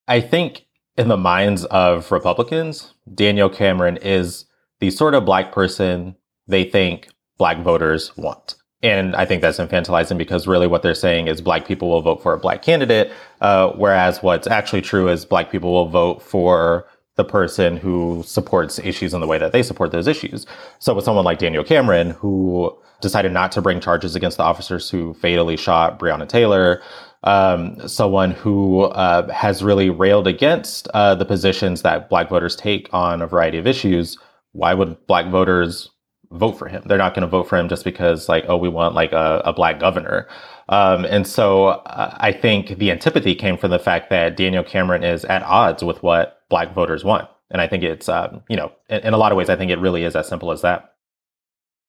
I 0.06 0.20
think 0.20 0.66
in 0.98 1.08
the 1.08 1.16
minds 1.16 1.64
of 1.64 2.12
Republicans, 2.12 2.92
Daniel 3.12 3.48
Cameron 3.48 3.96
is 3.96 4.44
the 4.80 4.90
sort 4.90 5.14
of 5.14 5.24
black 5.24 5.50
person 5.50 6.14
they 6.46 6.62
think 6.64 7.08
black 7.38 7.62
voters 7.62 8.14
want. 8.18 8.54
And 8.82 9.16
I 9.16 9.24
think 9.24 9.40
that's 9.40 9.58
infantilizing 9.58 10.18
because 10.18 10.46
really 10.46 10.66
what 10.66 10.82
they're 10.82 10.94
saying 10.94 11.28
is 11.28 11.40
black 11.40 11.66
people 11.66 11.88
will 11.88 12.02
vote 12.02 12.22
for 12.22 12.34
a 12.34 12.38
black 12.38 12.60
candidate, 12.60 13.10
uh, 13.40 13.70
whereas 13.70 14.22
what's 14.22 14.46
actually 14.46 14.82
true 14.82 15.08
is 15.08 15.24
black 15.24 15.50
people 15.50 15.72
will 15.72 15.88
vote 15.88 16.22
for 16.22 16.86
the 17.16 17.24
person 17.24 17.76
who 17.76 18.22
supports 18.26 18.78
issues 18.78 19.14
in 19.14 19.20
the 19.20 19.26
way 19.26 19.38
that 19.38 19.52
they 19.52 19.62
support 19.62 19.90
those 19.90 20.06
issues. 20.06 20.46
So 20.78 20.94
with 20.94 21.04
someone 21.04 21.24
like 21.24 21.38
Daniel 21.38 21.64
Cameron, 21.64 22.10
who 22.10 22.76
decided 23.00 23.32
not 23.32 23.52
to 23.52 23.62
bring 23.62 23.80
charges 23.80 24.14
against 24.14 24.36
the 24.36 24.42
officers 24.42 24.90
who 24.90 25.14
fatally 25.14 25.56
shot 25.56 25.98
Breonna 25.98 26.28
Taylor, 26.28 26.82
um, 27.22 27.88
someone 27.88 28.30
who 28.30 28.82
uh, 28.82 29.30
has 29.32 29.62
really 29.62 29.90
railed 29.90 30.26
against 30.26 30.88
uh, 30.88 31.14
the 31.14 31.24
positions 31.24 31.82
that 31.82 32.08
black 32.08 32.28
voters 32.28 32.54
take 32.54 32.88
on 32.92 33.22
a 33.22 33.26
variety 33.26 33.58
of 33.58 33.66
issues, 33.66 34.18
why 34.52 34.74
would 34.74 35.06
black 35.06 35.30
voters 35.30 35.90
vote 36.30 36.52
for 36.52 36.68
him? 36.68 36.82
They're 36.86 36.98
not 36.98 37.14
going 37.14 37.22
to 37.22 37.28
vote 37.28 37.48
for 37.48 37.56
him 37.56 37.68
just 37.68 37.84
because, 37.84 38.28
like, 38.28 38.44
oh, 38.48 38.56
we 38.56 38.68
want 38.68 38.94
like 38.94 39.12
a, 39.12 39.42
a 39.44 39.52
black 39.52 39.80
governor. 39.80 40.28
Um, 40.68 41.04
and 41.04 41.26
so 41.26 41.66
uh, 41.66 42.16
I 42.18 42.32
think 42.32 42.78
the 42.78 42.90
antipathy 42.90 43.34
came 43.34 43.56
from 43.56 43.70
the 43.70 43.78
fact 43.78 44.10
that 44.10 44.36
Daniel 44.36 44.64
Cameron 44.64 45.04
is 45.04 45.24
at 45.24 45.42
odds 45.42 45.84
with 45.84 46.02
what 46.02 46.40
black 46.48 46.74
voters 46.74 47.04
want. 47.04 47.28
And 47.50 47.60
I 47.60 47.68
think 47.68 47.84
it's, 47.84 48.08
um, 48.08 48.42
you 48.48 48.56
know, 48.56 48.72
in, 48.88 49.00
in 49.00 49.14
a 49.14 49.16
lot 49.16 49.30
of 49.30 49.38
ways, 49.38 49.48
I 49.48 49.56
think 49.56 49.70
it 49.70 49.78
really 49.78 50.02
is 50.02 50.16
as 50.16 50.28
simple 50.28 50.50
as 50.50 50.62
that. 50.62 50.94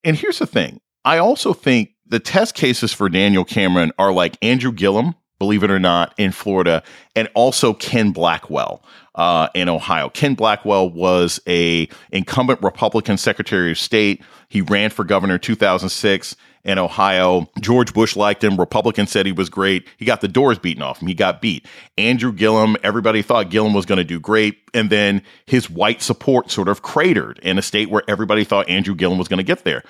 And 0.03 0.15
here's 0.15 0.39
the 0.39 0.47
thing 0.47 0.79
I 1.05 1.17
also 1.17 1.53
think 1.53 1.89
the 2.05 2.19
test 2.19 2.55
cases 2.55 2.93
for 2.93 3.09
Daniel 3.09 3.43
Cameron 3.43 3.91
are 3.97 4.13
like 4.13 4.37
Andrew 4.41 4.71
Gillum, 4.71 5.15
believe 5.39 5.63
it 5.63 5.71
or 5.71 5.79
not, 5.79 6.13
in 6.17 6.31
Florida, 6.31 6.83
and 7.15 7.29
also 7.33 7.73
Ken 7.73 8.11
Blackwell 8.11 8.83
uh, 9.15 9.49
in 9.55 9.69
Ohio. 9.69 10.09
Ken 10.09 10.35
Blackwell 10.35 10.89
was 10.89 11.39
a 11.47 11.89
incumbent 12.11 12.61
Republican 12.61 13.17
Secretary 13.17 13.71
of 13.71 13.79
State. 13.79 14.23
He 14.49 14.61
ran 14.61 14.91
for 14.91 15.03
governor 15.03 15.37
2006 15.37 16.35
in 16.67 16.77
Ohio. 16.77 17.49
George 17.61 17.93
Bush 17.93 18.15
liked 18.15 18.43
him. 18.43 18.57
Republicans 18.57 19.09
said 19.09 19.25
he 19.25 19.31
was 19.31 19.49
great. 19.49 19.87
He 19.97 20.05
got 20.05 20.21
the 20.21 20.27
doors 20.27 20.59
beaten 20.59 20.83
off 20.83 21.01
him. 21.01 21.07
He 21.07 21.13
got 21.13 21.41
beat. 21.41 21.65
Andrew 21.97 22.33
Gillum, 22.33 22.75
everybody 22.83 23.21
thought 23.21 23.49
Gillum 23.49 23.73
was 23.73 23.85
going 23.85 23.97
to 23.97 24.03
do 24.03 24.19
great. 24.19 24.59
And 24.73 24.89
then 24.89 25.23
his 25.45 25.69
white 25.69 26.01
support 26.01 26.51
sort 26.51 26.67
of 26.67 26.81
cratered 26.81 27.39
in 27.39 27.57
a 27.57 27.61
state 27.61 27.89
where 27.89 28.03
everybody 28.07 28.43
thought 28.43 28.69
Andrew 28.69 28.93
Gillum 28.93 29.17
was 29.17 29.29
going 29.29 29.37
to 29.37 29.43
get 29.43 29.63
there. 29.63 29.81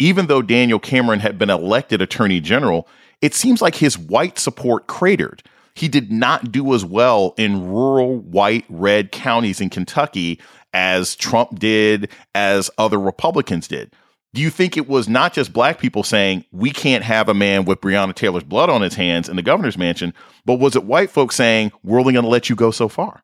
Even 0.00 0.26
though 0.26 0.42
Daniel 0.42 0.80
Cameron 0.80 1.20
had 1.20 1.38
been 1.38 1.48
elected 1.48 2.02
attorney 2.02 2.40
general, 2.40 2.88
it 3.22 3.32
seems 3.32 3.62
like 3.62 3.76
his 3.76 3.96
white 3.96 4.38
support 4.38 4.88
cratered. 4.88 5.44
He 5.76 5.86
did 5.86 6.10
not 6.10 6.50
do 6.50 6.74
as 6.74 6.84
well 6.84 7.34
in 7.36 7.68
rural 7.68 8.18
white 8.18 8.64
red 8.68 9.12
counties 9.12 9.60
in 9.60 9.70
Kentucky 9.70 10.40
as 10.72 11.14
Trump 11.14 11.60
did, 11.60 12.10
as 12.34 12.68
other 12.78 12.98
Republicans 12.98 13.68
did. 13.68 13.92
Do 14.34 14.42
you 14.42 14.50
think 14.50 14.76
it 14.76 14.88
was 14.88 15.08
not 15.08 15.32
just 15.32 15.52
black 15.52 15.78
people 15.78 16.02
saying, 16.02 16.44
we 16.50 16.72
can't 16.72 17.04
have 17.04 17.28
a 17.28 17.34
man 17.34 17.64
with 17.64 17.80
Breonna 17.80 18.12
Taylor's 18.12 18.42
blood 18.42 18.68
on 18.68 18.82
his 18.82 18.94
hands 18.94 19.28
in 19.28 19.36
the 19.36 19.42
governor's 19.42 19.78
mansion, 19.78 20.12
but 20.44 20.58
was 20.58 20.74
it 20.74 20.82
white 20.82 21.08
folks 21.08 21.36
saying, 21.36 21.70
we're 21.84 22.00
only 22.00 22.12
going 22.12 22.24
to 22.24 22.28
let 22.28 22.50
you 22.50 22.56
go 22.56 22.72
so 22.72 22.88
far? 22.88 23.22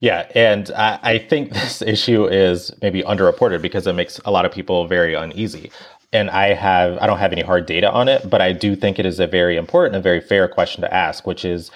Yeah, 0.00 0.30
and 0.34 0.70
I, 0.72 0.98
I, 1.02 1.18
think 1.18 1.52
this 1.54 1.80
issue 1.80 2.26
is 2.26 2.70
maybe 2.82 3.02
underreported 3.02 3.62
because 3.62 3.86
it 3.86 3.94
makes 3.94 4.18
a 4.26 4.30
lot 4.30 4.44
of 4.44 4.52
people 4.52 4.86
very 4.86 5.14
uneasy. 5.14 5.72
And 6.12 6.28
I 6.28 6.52
have 6.52 6.98
I 6.98 7.06
don't 7.06 7.18
have 7.18 7.32
any 7.32 7.42
hard 7.42 7.64
data 7.64 7.90
on 7.90 8.08
it, 8.08 8.28
but 8.28 8.42
I 8.42 8.52
do 8.52 8.76
think 8.76 8.98
it 8.98 9.06
is 9.06 9.18
a 9.18 9.26
very 9.26 9.56
important 9.56 9.94
and 9.94 10.04
very 10.04 10.20
fair 10.20 10.48
question 10.48 10.82
to 10.82 10.92
ask, 10.92 11.26
which 11.26 11.46
is 11.46 11.70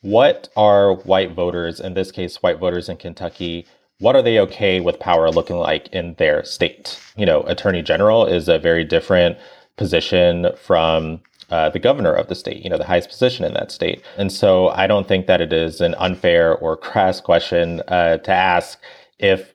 what 0.00 0.48
are 0.56 0.94
white 0.94 1.32
voters, 1.32 1.78
in 1.78 1.94
this 1.94 2.10
case 2.10 2.42
white 2.42 2.58
voters 2.58 2.88
in 2.88 2.96
Kentucky, 2.96 3.66
what 4.02 4.16
are 4.16 4.22
they 4.22 4.40
okay 4.40 4.80
with 4.80 4.98
power 4.98 5.30
looking 5.30 5.56
like 5.56 5.88
in 5.92 6.14
their 6.14 6.44
state? 6.44 7.00
You 7.16 7.24
know, 7.24 7.42
attorney 7.42 7.82
general 7.82 8.26
is 8.26 8.48
a 8.48 8.58
very 8.58 8.84
different 8.84 9.38
position 9.76 10.48
from 10.60 11.20
uh, 11.50 11.70
the 11.70 11.78
governor 11.78 12.12
of 12.12 12.26
the 12.26 12.34
state, 12.34 12.64
you 12.64 12.70
know, 12.70 12.78
the 12.78 12.84
highest 12.84 13.10
position 13.10 13.44
in 13.44 13.54
that 13.54 13.70
state. 13.70 14.02
And 14.18 14.32
so 14.32 14.70
I 14.70 14.88
don't 14.88 15.06
think 15.06 15.26
that 15.28 15.40
it 15.40 15.52
is 15.52 15.80
an 15.80 15.94
unfair 15.98 16.56
or 16.56 16.76
crass 16.76 17.20
question 17.20 17.80
uh, 17.86 18.16
to 18.18 18.32
ask 18.32 18.80
if 19.18 19.51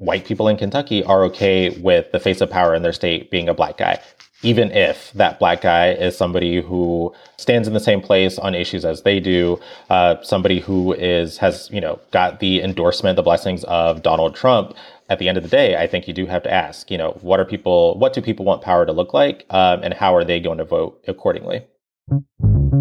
white 0.00 0.24
people 0.24 0.48
in 0.48 0.56
Kentucky 0.56 1.04
are 1.04 1.24
okay 1.24 1.70
with 1.70 2.10
the 2.12 2.20
face 2.20 2.40
of 2.40 2.50
power 2.50 2.74
in 2.74 2.82
their 2.82 2.92
state 2.92 3.30
being 3.30 3.48
a 3.48 3.54
black 3.54 3.76
guy 3.76 4.00
even 4.42 4.70
if 4.72 5.12
that 5.12 5.38
black 5.38 5.60
guy 5.60 5.92
is 5.92 6.16
somebody 6.16 6.60
who 6.62 7.14
stands 7.36 7.68
in 7.68 7.74
the 7.74 7.80
same 7.80 8.00
place 8.00 8.38
on 8.38 8.54
issues 8.54 8.84
as 8.84 9.02
they 9.02 9.20
do, 9.20 9.58
uh, 9.90 10.16
somebody 10.22 10.60
who 10.60 10.92
is 10.94 11.38
has 11.38 11.68
you 11.70 11.80
know 11.80 11.98
got 12.10 12.40
the 12.40 12.62
endorsement, 12.62 13.16
the 13.16 13.22
blessings 13.22 13.64
of 13.64 14.02
Donald 14.02 14.34
Trump. 14.34 14.74
At 15.08 15.18
the 15.18 15.28
end 15.28 15.36
of 15.36 15.42
the 15.42 15.50
day, 15.50 15.76
I 15.76 15.88
think 15.88 16.06
you 16.06 16.14
do 16.14 16.26
have 16.26 16.44
to 16.44 16.52
ask, 16.52 16.88
you 16.88 16.96
know, 16.96 17.18
what 17.20 17.40
are 17.40 17.44
people, 17.44 17.98
what 17.98 18.12
do 18.12 18.22
people 18.22 18.44
want 18.44 18.62
power 18.62 18.86
to 18.86 18.92
look 18.92 19.12
like, 19.12 19.44
um, 19.50 19.82
and 19.82 19.92
how 19.92 20.14
are 20.14 20.24
they 20.24 20.38
going 20.38 20.58
to 20.58 20.64
vote 20.64 21.02
accordingly? 21.08 21.66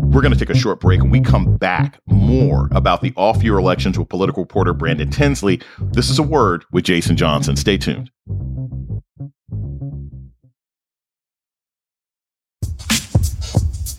We're 0.10 0.22
going 0.22 0.34
to 0.34 0.40
take 0.40 0.50
a 0.50 0.58
short 0.58 0.80
break 0.80 1.02
and 1.02 1.12
we 1.12 1.22
come 1.22 1.56
back 1.58 2.00
more 2.08 2.68
about 2.72 3.02
the 3.02 3.14
off 3.16 3.44
year 3.44 3.60
elections 3.60 4.00
with 4.00 4.10
political 4.10 4.42
reporter 4.42 4.74
Brandon 4.74 5.08
Tensley. 5.08 5.64
This 5.80 6.10
is 6.10 6.18
a 6.18 6.24
word 6.24 6.66
with 6.72 6.84
Jason 6.84 7.16
Johnson. 7.16 7.56
Stay 7.56 7.78
tuned. 7.78 8.10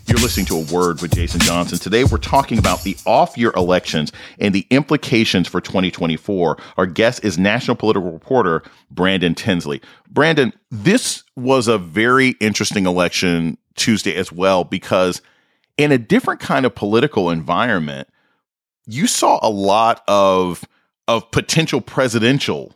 You're 0.05 0.19
listening 0.19 0.47
to 0.47 0.57
A 0.57 0.75
Word 0.75 1.01
with 1.01 1.15
Jason 1.15 1.39
Johnson. 1.39 1.79
Today, 1.79 2.03
we're 2.03 2.17
talking 2.17 2.57
about 2.57 2.83
the 2.83 2.97
off 3.05 3.37
year 3.37 3.53
elections 3.55 4.11
and 4.37 4.53
the 4.53 4.67
implications 4.69 5.47
for 5.47 5.61
2024. 5.61 6.57
Our 6.75 6.85
guest 6.87 7.23
is 7.23 7.37
national 7.37 7.77
political 7.77 8.11
reporter 8.11 8.63
Brandon 8.89 9.33
Tensley. 9.33 9.81
Brandon, 10.09 10.51
this 10.69 11.23
was 11.37 11.69
a 11.69 11.77
very 11.77 12.31
interesting 12.41 12.85
election 12.85 13.57
Tuesday 13.75 14.13
as 14.15 14.33
well, 14.33 14.65
because 14.65 15.21
in 15.77 15.91
a 15.91 15.97
different 15.97 16.39
kind 16.39 16.65
of 16.65 16.75
political 16.75 17.29
environment, 17.29 18.07
you 18.85 19.07
saw 19.07 19.39
a 19.41 19.49
lot 19.49 20.03
of, 20.07 20.65
of 21.07 21.29
potential 21.31 21.81
presidential 21.81 22.75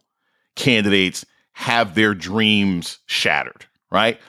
candidates 0.55 1.25
have 1.53 1.95
their 1.95 2.13
dreams 2.13 2.99
shattered, 3.05 3.65
right? 3.91 4.19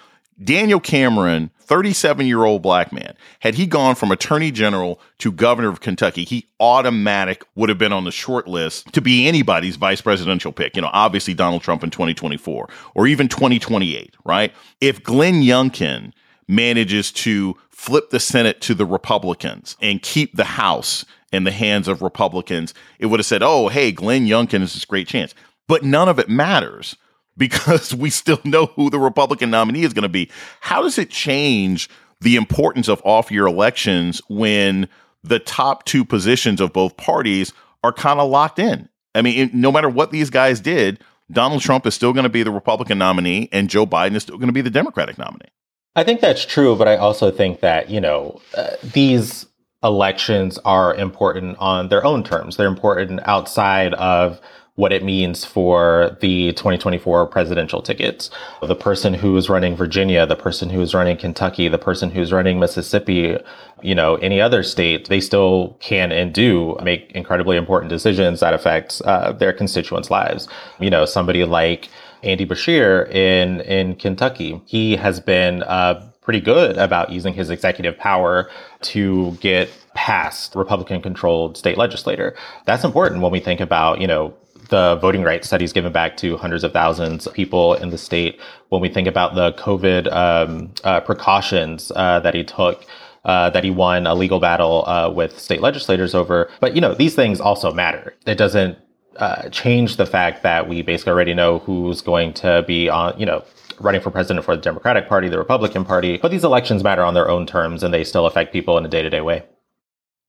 Daniel 0.43 0.81
Cameron 0.81 1.51
37 1.67 2.27
year 2.27 2.45
old 2.45 2.63
black 2.63 2.93
man, 2.93 3.15
had 3.41 3.55
he 3.55 3.67
gone 3.67 3.97
from 3.97 4.13
attorney 4.13 4.53
general 4.53 5.01
to 5.19 5.33
governor 5.33 5.69
of 5.69 5.81
Kentucky, 5.81 6.25
he 6.25 6.47
automatic 6.61 7.45
would 7.57 7.69
have 7.69 7.79
been 7.79 7.93
on 7.93 8.05
the 8.05 8.13
short 8.13 8.47
list 8.47 8.93
to 8.93 9.01
be 9.01 9.27
anybody's 9.27 9.77
vice 9.77 10.01
presidential 10.01 10.53
pick. 10.53 10.77
You 10.77 10.83
know, 10.83 10.91
obviously 10.93 11.35
Donald 11.35 11.63
Trump 11.63 11.83
in 11.83 11.91
2024 11.91 12.69
or 12.95 13.07
even 13.07 13.29
2028, 13.29 14.15
right? 14.25 14.53
If 14.81 15.03
Glenn 15.03 15.43
Youngkin 15.43 16.13
manages 16.49 17.11
to 17.13 17.57
flip 17.71 18.11
the 18.11 18.21
Senate 18.21 18.61
to 18.63 18.75
the 18.75 18.87
Republicans 18.87 19.77
and 19.81 20.03
keep 20.03 20.37
the 20.37 20.45
House 20.45 21.05
in 21.33 21.45
the 21.45 21.51
hands 21.51 21.89
of 21.89 22.03
Republicans, 22.03 22.73
it 22.99 23.07
would 23.07 23.21
have 23.21 23.27
said, 23.27 23.43
oh, 23.43 23.69
hey, 23.69 23.93
Glenn 23.93 24.27
Youngkin 24.27 24.63
is 24.63 24.75
this 24.75 24.85
great 24.85 25.09
chance. 25.09 25.35
But 25.69 25.83
none 25.83 26.09
of 26.09 26.19
it 26.19 26.29
matters 26.29 26.97
because 27.37 27.95
we 27.95 28.11
still 28.11 28.41
know 28.45 28.67
who 28.67 28.91
the 28.91 28.99
Republican 28.99 29.51
nominee 29.51 29.83
is 29.83 29.93
going 29.93 30.05
to 30.05 30.09
be. 30.09 30.31
How 30.61 30.83
does 30.83 30.99
it 30.99 31.11
change 31.11 31.89
the 32.21 32.37
importance 32.37 32.89
of 32.89 33.03
off 33.05 33.31
year 33.31 33.47
elections 33.47 34.23
when 34.29 34.89
the 35.23 35.39
top 35.39 35.85
two 35.85 36.05
positions 36.05 36.61
of 36.61 36.73
both 36.73 36.97
parties 36.97 37.53
are 37.85 37.93
kind 37.93 38.21
of 38.21 38.31
locked 38.31 38.59
in? 38.59 38.89
I 39.15 39.23
mean, 39.23 39.51
no 39.53 39.71
matter 39.73 39.89
what 39.89 40.11
these 40.11 40.31
guys 40.31 40.61
did, 40.61 41.01
Donald 41.31 41.61
Trump 41.61 41.87
is 41.87 41.95
still 41.95 42.13
going 42.13 42.25
to 42.25 42.31
be 42.31 42.43
the 42.43 42.51
Republican 42.51 42.99
nominee 42.99 43.49
and 43.53 43.69
Joe 43.69 43.87
Biden 43.87 44.15
is 44.15 44.23
still 44.23 44.37
going 44.37 44.49
to 44.49 44.53
be 44.53 44.61
the 44.61 44.71
Democratic 44.71 45.19
nominee. 45.19 45.51
I 45.97 46.05
think 46.05 46.21
that's 46.21 46.45
true, 46.45 46.77
but 46.77 46.87
I 46.87 46.97
also 46.97 47.31
think 47.31 47.61
that, 47.61 47.89
you 47.89 48.03
know, 48.03 48.39
uh, 48.55 48.73
these 48.83 49.47
elections 49.83 50.59
are 50.59 50.95
important 50.95 51.57
on 51.59 51.89
their 51.89 52.05
own 52.05 52.23
terms. 52.23 52.57
They're 52.57 52.67
important 52.67 53.21
outside 53.25 53.95
of 53.95 54.39
what 54.75 54.93
it 54.93 55.03
means 55.03 55.43
for 55.43 56.19
the 56.21 56.53
2024 56.53 57.27
presidential 57.29 57.81
tickets. 57.81 58.29
The 58.61 58.75
person 58.75 59.15
who 59.15 59.35
is 59.39 59.49
running 59.49 59.75
Virginia, 59.75 60.27
the 60.27 60.37
person 60.37 60.69
who 60.69 60.83
is 60.83 60.93
running 60.93 61.17
Kentucky, 61.17 61.67
the 61.69 61.79
person 61.79 62.11
who's 62.11 62.31
running 62.31 62.61
Mississippi, 62.61 63.39
you 63.81 63.95
know, 63.95 64.17
any 64.17 64.39
other 64.39 64.63
state, 64.63 65.09
they 65.09 65.21
still 65.21 65.79
can 65.81 66.13
and 66.13 66.35
do 66.35 66.77
make 66.83 67.11
incredibly 67.13 67.57
important 67.57 67.89
decisions 67.89 68.41
that 68.41 68.53
affect 68.53 69.01
uh, 69.07 69.33
their 69.33 69.55
constituents' 69.55 70.11
lives. 70.11 70.47
You 70.79 70.91
know, 70.91 71.07
somebody 71.07 71.45
like 71.45 71.89
Andy 72.23 72.47
Beshear 72.47 73.09
in 73.11 73.61
in 73.63 73.97
Kentucky, 73.97 74.61
he 74.67 74.97
has 74.97 75.21
been 75.21 75.63
uh, 75.63 76.11
pretty 76.23 76.41
good 76.41 76.77
about 76.77 77.11
using 77.11 77.33
his 77.33 77.51
executive 77.51 77.97
power 77.97 78.51
to 78.83 79.33
get 79.41 79.71
past 79.95 80.55
Republican 80.55 81.01
controlled 81.01 81.57
state 81.57 81.79
legislator. 81.79 82.35
That's 82.65 82.85
important 82.85 83.23
when 83.23 83.33
we 83.33 83.41
think 83.41 83.61
about, 83.61 84.01
you 84.01 84.07
know, 84.07 84.35
the 84.69 84.97
voting 84.97 85.23
rights 85.23 85.51
that 85.51 85.61
he's 85.61 85.73
given 85.73 85.93
back 85.93 86.17
to 86.17 86.37
hundreds 86.37 86.65
of 86.65 86.73
thousands 86.73 87.27
of 87.27 87.35
people 87.35 87.75
in 87.75 87.91
the 87.91 87.99
state. 87.99 88.41
When 88.71 88.83
we 88.83 88.89
think 88.89 89.07
about 89.07 89.37
the 89.37 89.53
COVID 89.53 90.13
um, 90.13 90.73
uh, 90.83 91.01
precautions 91.01 91.93
uh, 91.95 92.19
that 92.21 92.35
he 92.35 92.43
took, 92.43 92.85
uh, 93.25 93.51
that 93.51 93.63
he 93.63 93.71
won 93.71 94.07
a 94.07 94.15
legal 94.15 94.41
battle 94.41 94.85
uh, 94.89 95.09
with 95.11 95.39
state 95.39 95.61
legislators 95.61 96.15
over. 96.15 96.51
But 96.61 96.75
you 96.75 96.81
know, 96.81 96.95
these 96.95 97.15
things 97.15 97.41
also 97.41 97.73
matter. 97.73 98.15
It 98.27 98.37
doesn't 98.37 98.79
uh, 99.19 99.49
change 99.51 99.97
the 99.97 100.07
fact 100.07 100.43
that 100.43 100.69
we 100.69 100.83
basically 100.83 101.13
already 101.13 101.35
know 101.35 101.59
who's 101.61 102.01
going 102.01 102.33
to 102.35 102.65
be 102.67 102.89
on, 102.89 103.19
you 103.19 103.27
know, 103.27 103.45
running 103.81 104.01
for 104.01 104.11
president 104.11 104.45
for 104.45 104.57
the 104.57 104.63
Democratic 104.63 105.09
Party, 105.09 105.29
the 105.29 105.39
Republican 105.39 105.85
Party. 105.85 106.17
But 106.19 106.31
these 106.31 106.45
elections 106.45 106.83
matter 106.83 107.03
on 107.03 107.15
their 107.15 107.29
own 107.29 107.47
terms, 107.47 107.83
and 107.83 107.93
they 107.93 108.05
still 108.05 108.27
affect 108.27 108.53
people 108.53 108.79
in 108.79 108.85
a 108.85 108.89
day 108.89 109.03
to 109.03 109.11
day 109.11 109.21
way 109.21 109.45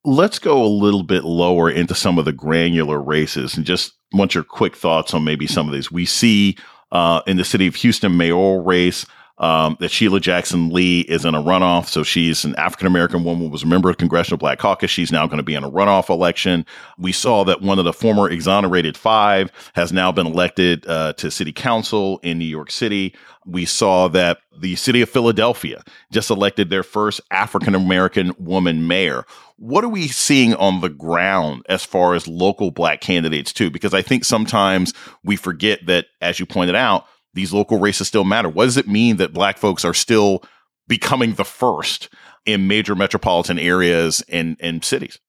let's 0.08 0.39
go 0.39 0.63
a 0.63 0.65
little 0.65 1.03
bit 1.03 1.25
lower 1.25 1.70
into 1.70 1.94
some 1.94 2.17
of 2.17 2.24
the 2.24 2.32
granular 2.32 3.01
races 3.01 3.58
and 3.58 3.65
just 3.65 3.94
want 4.13 4.34
your 4.34 4.44
quick 4.44 4.74
thoughts 4.75 5.13
on 5.13 5.25
maybe 5.25 5.46
some 5.46 5.67
of 5.67 5.74
these. 5.74 5.91
We 5.91 6.06
see 6.06 6.58
uh, 6.94 7.22
in 7.27 7.36
the 7.36 7.44
city 7.44 7.67
of 7.67 7.75
Houston 7.75 8.15
mayoral 8.15 8.63
race 8.63 9.06
um, 9.39 9.77
that 9.79 9.91
Sheila 9.91 10.20
Jackson 10.20 10.70
Lee 10.70 11.01
is 11.01 11.25
in 11.25 11.36
a 11.36 11.41
runoff. 11.41 11.88
So 11.88 12.03
she's 12.03 12.44
an 12.44 12.56
African 12.56 12.88
American 12.88 13.24
woman, 13.24 13.51
was 13.51 13.63
a 13.63 13.67
member 13.67 13.89
of 13.89 13.98
Congressional 13.98 14.38
Black 14.38 14.60
Caucus. 14.60 14.89
She's 14.89 15.12
now 15.12 15.27
going 15.27 15.38
to 15.38 15.44
be 15.44 15.56
in 15.56 15.63
a 15.63 15.72
runoff 15.72 16.10
election. 16.10 16.65
We 16.98 17.12
saw 17.12 17.44
that 17.46 17.62
one 17.62 17.79
of 17.79 17.86
the 17.86 17.94
former 17.94 18.29
exonerated 18.29 18.98
five 18.98 19.51
has 19.75 19.94
now 19.94 20.12
been 20.12 20.27
elected 20.27 20.88
uh, 20.88 21.13
to 21.13 21.29
city 21.29 21.51
council 21.51 22.20
in 22.24 22.39
New 22.39 22.46
York 22.46 22.72
City. 22.72 23.15
We 23.46 23.65
saw 23.65 24.10
that 24.10 24.39
the 24.60 24.75
city 24.75 25.01
of 25.01 25.10
Philadelphia 25.10 25.84
just 26.12 26.29
elected 26.29 26.70
their 26.70 26.84
first 26.84 27.22
African 27.32 27.75
American 27.75 28.34
woman 28.39 28.88
mayor. 28.88 29.25
What 29.58 29.84
are 29.84 29.89
we 29.89 30.08
seeing 30.08 30.53
on 30.56 30.82
the 30.82 30.89
ground 30.89 31.65
as 31.70 31.84
far 31.84 32.13
as 32.13 32.27
local 32.27 32.72
black 32.72 33.01
candidates, 33.01 33.53
too? 33.53 33.72
Because 33.72 33.94
I 33.94 34.01
think 34.01 34.25
sometimes 34.25 34.94
we 35.24 35.36
forget 35.36 35.86
that, 35.86 36.08
as 36.22 36.39
you 36.39 36.46
pointed 36.46 36.75
out, 36.75 37.08
these 37.38 37.53
local 37.53 37.79
races 37.79 38.08
still 38.08 38.24
matter. 38.25 38.50
What 38.50 38.65
does 38.65 38.77
it 38.77 38.88
mean 38.88 39.17
that 39.17 39.34
black 39.34 39.58
folks 39.58 39.86
are 39.86 39.94
still 39.94 40.44
becoming 40.88 41.34
the 41.34 41.46
first 41.46 42.10
in 42.46 42.67
major 42.67 42.96
metropolitan 42.96 43.60
areas 43.60 44.24
and, 44.27 44.58
and 44.60 44.84
cities? 44.84 45.19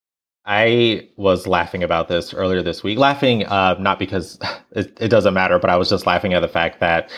I 0.44 1.09
was 1.16 1.47
laughing 1.47 1.83
about 1.83 2.09
this 2.09 2.33
earlier 2.33 2.62
this 2.62 2.83
week. 2.83 2.99
Laughing, 2.99 3.44
uh, 3.44 3.77
not 3.79 3.99
because 3.99 4.38
it, 4.73 4.97
it, 5.01 5.09
doesn't 5.09 5.35
matter, 5.35 5.59
but 5.59 5.68
I 5.71 5.77
was 5.77 5.90
just 5.90 6.07
laughing 6.07 6.33
at 6.33 6.40
the 6.40 6.49
fact 6.49 6.81
that 6.81 7.11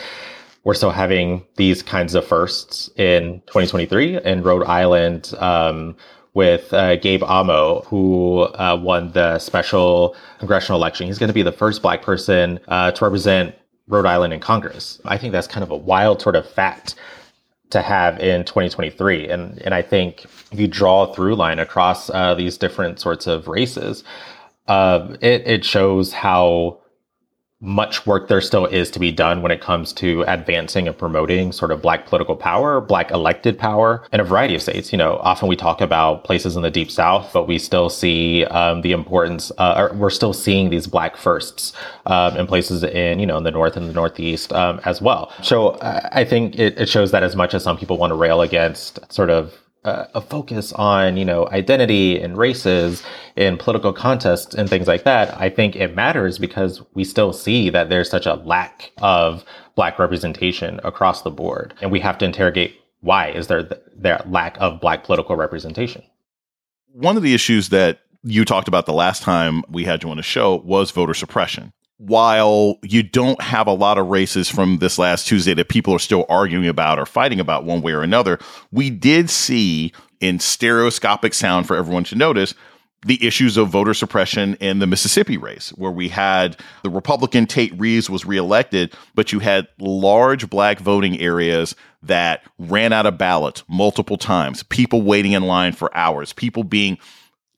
we're 0.63 0.73
still 0.73 0.91
having 0.91 1.45
these 1.55 1.81
kinds 1.81 2.13
of 2.13 2.25
firsts 2.27 2.89
in 2.97 3.41
2023 3.47 4.21
in 4.23 4.43
Rhode 4.43 4.65
Island. 4.65 5.33
Um, 5.39 5.95
with 6.33 6.71
uh, 6.73 6.95
Gabe 6.95 7.23
Amo, 7.23 7.81
who 7.81 8.43
uh, 8.43 8.79
won 8.81 9.11
the 9.11 9.37
special 9.39 10.15
congressional 10.39 10.79
election. 10.79 11.07
He's 11.07 11.19
going 11.19 11.27
to 11.27 11.33
be 11.33 11.41
the 11.41 11.51
first 11.51 11.81
black 11.81 12.01
person 12.03 12.57
uh, 12.69 12.91
to 12.91 13.03
represent 13.03 13.53
Rhode 13.91 14.05
Island 14.05 14.33
in 14.33 14.39
Congress. 14.39 14.99
I 15.05 15.17
think 15.17 15.33
that's 15.33 15.47
kind 15.47 15.63
of 15.63 15.69
a 15.69 15.75
wild 15.75 16.21
sort 16.21 16.35
of 16.35 16.49
fact 16.49 16.95
to 17.69 17.81
have 17.81 18.19
in 18.19 18.43
2023. 18.45 19.29
And, 19.29 19.59
and 19.59 19.73
I 19.73 19.81
think 19.81 20.25
if 20.51 20.59
you 20.59 20.67
draw 20.67 21.03
a 21.03 21.13
through 21.13 21.35
line 21.35 21.59
across 21.59 22.09
uh, 22.09 22.33
these 22.33 22.57
different 22.57 22.99
sorts 22.99 23.27
of 23.27 23.47
races, 23.47 24.03
uh, 24.67 25.15
it, 25.21 25.47
it 25.47 25.65
shows 25.65 26.13
how 26.13 26.80
much 27.61 28.07
work 28.07 28.27
there 28.27 28.41
still 28.41 28.65
is 28.65 28.89
to 28.89 28.99
be 28.99 29.11
done 29.11 29.43
when 29.43 29.51
it 29.51 29.61
comes 29.61 29.93
to 29.93 30.23
advancing 30.23 30.87
and 30.87 30.97
promoting 30.97 31.51
sort 31.51 31.71
of 31.71 31.81
black 31.81 32.07
political 32.07 32.35
power, 32.35 32.81
black 32.81 33.11
elected 33.11 33.57
power 33.57 34.03
in 34.11 34.19
a 34.19 34.23
variety 34.23 34.55
of 34.55 34.61
states. 34.61 34.91
You 34.91 34.97
know, 34.97 35.17
often 35.17 35.47
we 35.47 35.55
talk 35.55 35.79
about 35.79 36.23
places 36.23 36.55
in 36.55 36.63
the 36.63 36.71
deep 36.71 36.89
south, 36.89 37.31
but 37.31 37.47
we 37.47 37.59
still 37.59 37.89
see 37.89 38.45
um, 38.45 38.81
the 38.81 38.91
importance, 38.91 39.51
uh, 39.59 39.89
we're 39.93 40.09
still 40.09 40.33
seeing 40.33 40.71
these 40.71 40.87
black 40.87 41.15
firsts 41.15 41.73
um, 42.07 42.35
in 42.35 42.47
places 42.47 42.83
in, 42.83 43.19
you 43.19 43.27
know, 43.27 43.37
in 43.37 43.43
the 43.43 43.51
north 43.51 43.77
and 43.77 43.87
the 43.87 43.93
northeast 43.93 44.51
um, 44.53 44.81
as 44.85 44.99
well. 44.99 45.31
So 45.43 45.69
uh, 45.69 46.09
I 46.11 46.23
think 46.23 46.57
it, 46.57 46.79
it 46.79 46.89
shows 46.89 47.11
that 47.11 47.21
as 47.21 47.35
much 47.35 47.53
as 47.53 47.63
some 47.63 47.77
people 47.77 47.97
want 47.97 48.09
to 48.09 48.15
rail 48.15 48.41
against 48.41 48.99
sort 49.13 49.29
of 49.29 49.53
uh, 49.83 50.05
a 50.13 50.21
focus 50.21 50.71
on 50.73 51.17
you 51.17 51.25
know 51.25 51.47
identity 51.49 52.21
and 52.21 52.37
races 52.37 53.01
in 53.35 53.57
political 53.57 53.91
contests 53.91 54.53
and 54.53 54.69
things 54.69 54.87
like 54.87 55.03
that 55.03 55.35
i 55.41 55.49
think 55.49 55.75
it 55.75 55.95
matters 55.95 56.37
because 56.37 56.83
we 56.93 57.03
still 57.03 57.33
see 57.33 57.69
that 57.69 57.89
there's 57.89 58.09
such 58.09 58.27
a 58.27 58.35
lack 58.35 58.91
of 59.01 59.43
black 59.75 59.99
representation 59.99 60.79
across 60.83 61.21
the 61.21 61.31
board. 61.31 61.73
And 61.81 61.91
we 61.91 61.99
have 61.99 62.17
to 62.19 62.25
interrogate 62.25 62.79
why 62.99 63.29
is 63.31 63.47
there 63.47 63.63
th- 63.63 63.81
there 63.95 64.21
lack 64.27 64.57
of 64.59 64.79
black 64.79 65.03
political 65.03 65.35
representation. 65.35 66.03
One 66.93 67.17
of 67.17 67.23
the 67.23 67.33
issues 67.33 67.69
that 67.69 68.01
you 68.23 68.45
talked 68.45 68.67
about 68.67 68.85
the 68.85 68.93
last 68.93 69.23
time 69.23 69.63
we 69.69 69.83
had 69.83 70.03
you 70.03 70.09
on 70.09 70.17
the 70.17 70.23
show 70.23 70.57
was 70.57 70.91
voter 70.91 71.13
suppression 71.13 71.73
while 72.01 72.79
you 72.81 73.03
don't 73.03 73.39
have 73.41 73.67
a 73.67 73.73
lot 73.73 73.99
of 73.99 74.07
races 74.07 74.49
from 74.49 74.79
this 74.79 74.97
last 74.97 75.27
Tuesday 75.27 75.53
that 75.53 75.69
people 75.69 75.93
are 75.93 75.99
still 75.99 76.25
arguing 76.29 76.67
about 76.67 76.97
or 76.97 77.05
fighting 77.05 77.39
about 77.39 77.63
one 77.63 77.83
way 77.83 77.91
or 77.91 78.01
another, 78.01 78.39
we 78.71 78.89
did 78.89 79.29
see 79.29 79.93
in 80.19 80.39
stereoscopic 80.39 81.33
sound 81.33 81.67
for 81.67 81.75
everyone 81.75 82.03
to 82.05 82.15
notice 82.15 82.55
the 83.05 83.23
issues 83.25 83.55
of 83.55 83.69
voter 83.69 83.93
suppression 83.93 84.55
in 84.55 84.79
the 84.79 84.87
Mississippi 84.87 85.37
race, 85.37 85.69
where 85.71 85.91
we 85.91 86.09
had 86.09 86.57
the 86.83 86.89
Republican 86.89 87.45
Tate 87.45 87.79
Reeves 87.79 88.09
was 88.09 88.25
reelected, 88.25 88.93
but 89.15 89.31
you 89.31 89.39
had 89.39 89.67
large 89.79 90.49
black 90.49 90.79
voting 90.79 91.19
areas 91.19 91.75
that 92.03 92.43
ran 92.57 92.93
out 92.93 93.05
of 93.05 93.17
ballots 93.17 93.63
multiple 93.67 94.17
times, 94.17 94.63
people 94.63 95.03
waiting 95.03 95.33
in 95.33 95.43
line 95.43 95.73
for 95.73 95.95
hours, 95.95 96.33
people 96.33 96.63
being 96.63 96.97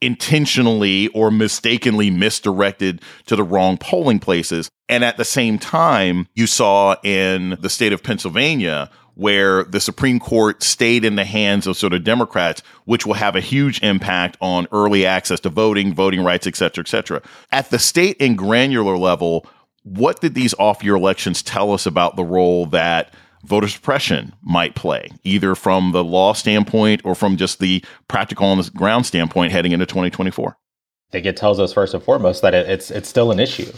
intentionally 0.03 1.07
or 1.09 1.31
mistakenly 1.31 2.09
misdirected 2.09 3.01
to 3.25 3.35
the 3.35 3.43
wrong 3.43 3.77
polling 3.77 4.19
places. 4.19 4.69
And 4.89 5.03
at 5.03 5.17
the 5.17 5.25
same 5.25 5.57
time, 5.57 6.27
you 6.35 6.45
saw 6.45 6.95
in 7.03 7.57
the 7.61 7.69
state 7.69 7.93
of 7.93 8.03
Pennsylvania 8.03 8.89
where 9.15 9.63
the 9.65 9.79
Supreme 9.79 10.19
Court 10.19 10.63
stayed 10.63 11.05
in 11.05 11.15
the 11.15 11.25
hands 11.25 11.67
of 11.67 11.77
sort 11.77 11.93
of 11.93 12.03
Democrats, 12.03 12.63
which 12.85 13.05
will 13.05 13.13
have 13.13 13.35
a 13.35 13.41
huge 13.41 13.81
impact 13.83 14.37
on 14.41 14.67
early 14.71 15.05
access 15.05 15.39
to 15.41 15.49
voting, 15.49 15.93
voting 15.93 16.23
rights, 16.23 16.47
et 16.47 16.55
cetera, 16.55 16.83
et 16.83 16.87
cetera. 16.87 17.21
At 17.51 17.69
the 17.69 17.79
state 17.79 18.17
and 18.19 18.37
granular 18.37 18.97
level, 18.97 19.45
what 19.83 20.19
did 20.21 20.33
these 20.33 20.55
off 20.55 20.83
year 20.83 20.95
elections 20.95 21.43
tell 21.43 21.73
us 21.73 21.85
about 21.85 22.15
the 22.15 22.23
role 22.23 22.65
that 22.67 23.13
voter 23.43 23.67
suppression 23.67 24.33
might 24.41 24.75
play, 24.75 25.09
either 25.23 25.55
from 25.55 25.91
the 25.91 26.03
law 26.03 26.33
standpoint 26.33 27.01
or 27.03 27.15
from 27.15 27.37
just 27.37 27.59
the 27.59 27.83
practical 28.07 28.47
on 28.47 28.57
the 28.57 28.69
ground 28.75 29.05
standpoint 29.05 29.51
heading 29.51 29.71
into 29.71 29.85
2024? 29.85 30.49
I 30.49 31.11
think 31.11 31.25
it 31.25 31.37
tells 31.37 31.59
us 31.59 31.73
first 31.73 31.93
and 31.93 32.01
foremost 32.01 32.41
that 32.41 32.53
it's 32.55 32.89
it's 32.89 33.07
still 33.07 33.31
an 33.31 33.39
issue. 33.39 33.71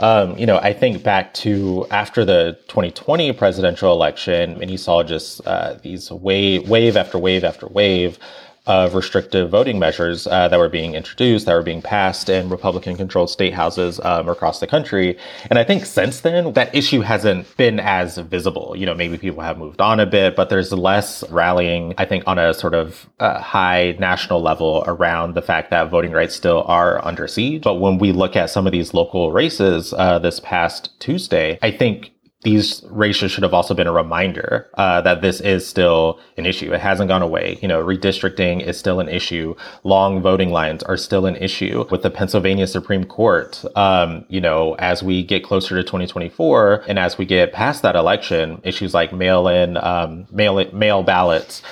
Um, 0.00 0.36
you 0.38 0.46
know, 0.46 0.56
I 0.58 0.72
think 0.72 1.02
back 1.02 1.34
to 1.34 1.86
after 1.90 2.24
the 2.24 2.58
2020 2.68 3.32
presidential 3.34 3.92
election, 3.92 4.60
and 4.60 4.70
you 4.70 4.78
saw 4.78 5.02
just 5.02 5.46
uh, 5.46 5.74
these 5.82 6.10
wave 6.10 6.68
wave 6.68 6.96
after 6.96 7.18
wave 7.18 7.44
after 7.44 7.68
wave 7.68 8.18
of 8.66 8.94
restrictive 8.94 9.50
voting 9.50 9.78
measures 9.78 10.26
uh, 10.26 10.48
that 10.48 10.58
were 10.58 10.68
being 10.68 10.94
introduced, 10.94 11.46
that 11.46 11.54
were 11.54 11.62
being 11.62 11.82
passed 11.82 12.28
in 12.28 12.48
Republican 12.48 12.96
controlled 12.96 13.30
state 13.30 13.54
houses 13.54 14.00
um, 14.04 14.28
across 14.28 14.60
the 14.60 14.66
country. 14.66 15.18
And 15.48 15.58
I 15.58 15.64
think 15.64 15.86
since 15.86 16.20
then, 16.20 16.52
that 16.52 16.74
issue 16.74 17.00
hasn't 17.00 17.56
been 17.56 17.80
as 17.80 18.18
visible. 18.18 18.74
You 18.76 18.86
know, 18.86 18.94
maybe 18.94 19.18
people 19.18 19.42
have 19.42 19.58
moved 19.58 19.80
on 19.80 19.98
a 19.98 20.06
bit, 20.06 20.36
but 20.36 20.50
there's 20.50 20.72
less 20.72 21.24
rallying, 21.30 21.94
I 21.98 22.04
think, 22.04 22.24
on 22.26 22.38
a 22.38 22.52
sort 22.52 22.74
of 22.74 23.08
uh, 23.18 23.40
high 23.40 23.96
national 23.98 24.42
level 24.42 24.84
around 24.86 25.34
the 25.34 25.42
fact 25.42 25.70
that 25.70 25.90
voting 25.90 26.12
rights 26.12 26.34
still 26.34 26.62
are 26.66 27.04
under 27.04 27.26
siege. 27.26 27.62
But 27.62 27.74
when 27.74 27.98
we 27.98 28.12
look 28.12 28.36
at 28.36 28.50
some 28.50 28.66
of 28.66 28.72
these 28.72 28.92
local 28.94 29.32
races 29.32 29.92
uh, 29.94 30.18
this 30.18 30.40
past 30.40 30.90
Tuesday, 31.00 31.58
I 31.62 31.70
think 31.70 32.12
these 32.42 32.82
races 32.88 33.30
should 33.30 33.42
have 33.42 33.52
also 33.52 33.74
been 33.74 33.86
a 33.86 33.92
reminder 33.92 34.70
uh, 34.74 35.02
that 35.02 35.20
this 35.20 35.40
is 35.42 35.66
still 35.66 36.18
an 36.38 36.46
issue. 36.46 36.72
It 36.72 36.80
hasn't 36.80 37.08
gone 37.08 37.20
away. 37.20 37.58
You 37.60 37.68
know, 37.68 37.84
redistricting 37.84 38.62
is 38.62 38.78
still 38.78 38.98
an 38.98 39.10
issue. 39.10 39.54
Long 39.84 40.22
voting 40.22 40.50
lines 40.50 40.82
are 40.84 40.96
still 40.96 41.26
an 41.26 41.36
issue. 41.36 41.84
With 41.90 42.02
the 42.02 42.10
Pennsylvania 42.10 42.66
Supreme 42.66 43.04
Court, 43.04 43.62
um, 43.76 44.24
you 44.28 44.40
know, 44.40 44.74
as 44.78 45.02
we 45.02 45.22
get 45.22 45.44
closer 45.44 45.76
to 45.76 45.82
2024 45.82 46.84
and 46.88 46.98
as 46.98 47.18
we 47.18 47.26
get 47.26 47.52
past 47.52 47.82
that 47.82 47.94
election, 47.94 48.62
issues 48.64 48.94
like 48.94 49.12
mail-in, 49.12 49.76
um, 49.76 50.26
mail 50.30 50.64
mail 50.72 51.02
ballots 51.02 51.62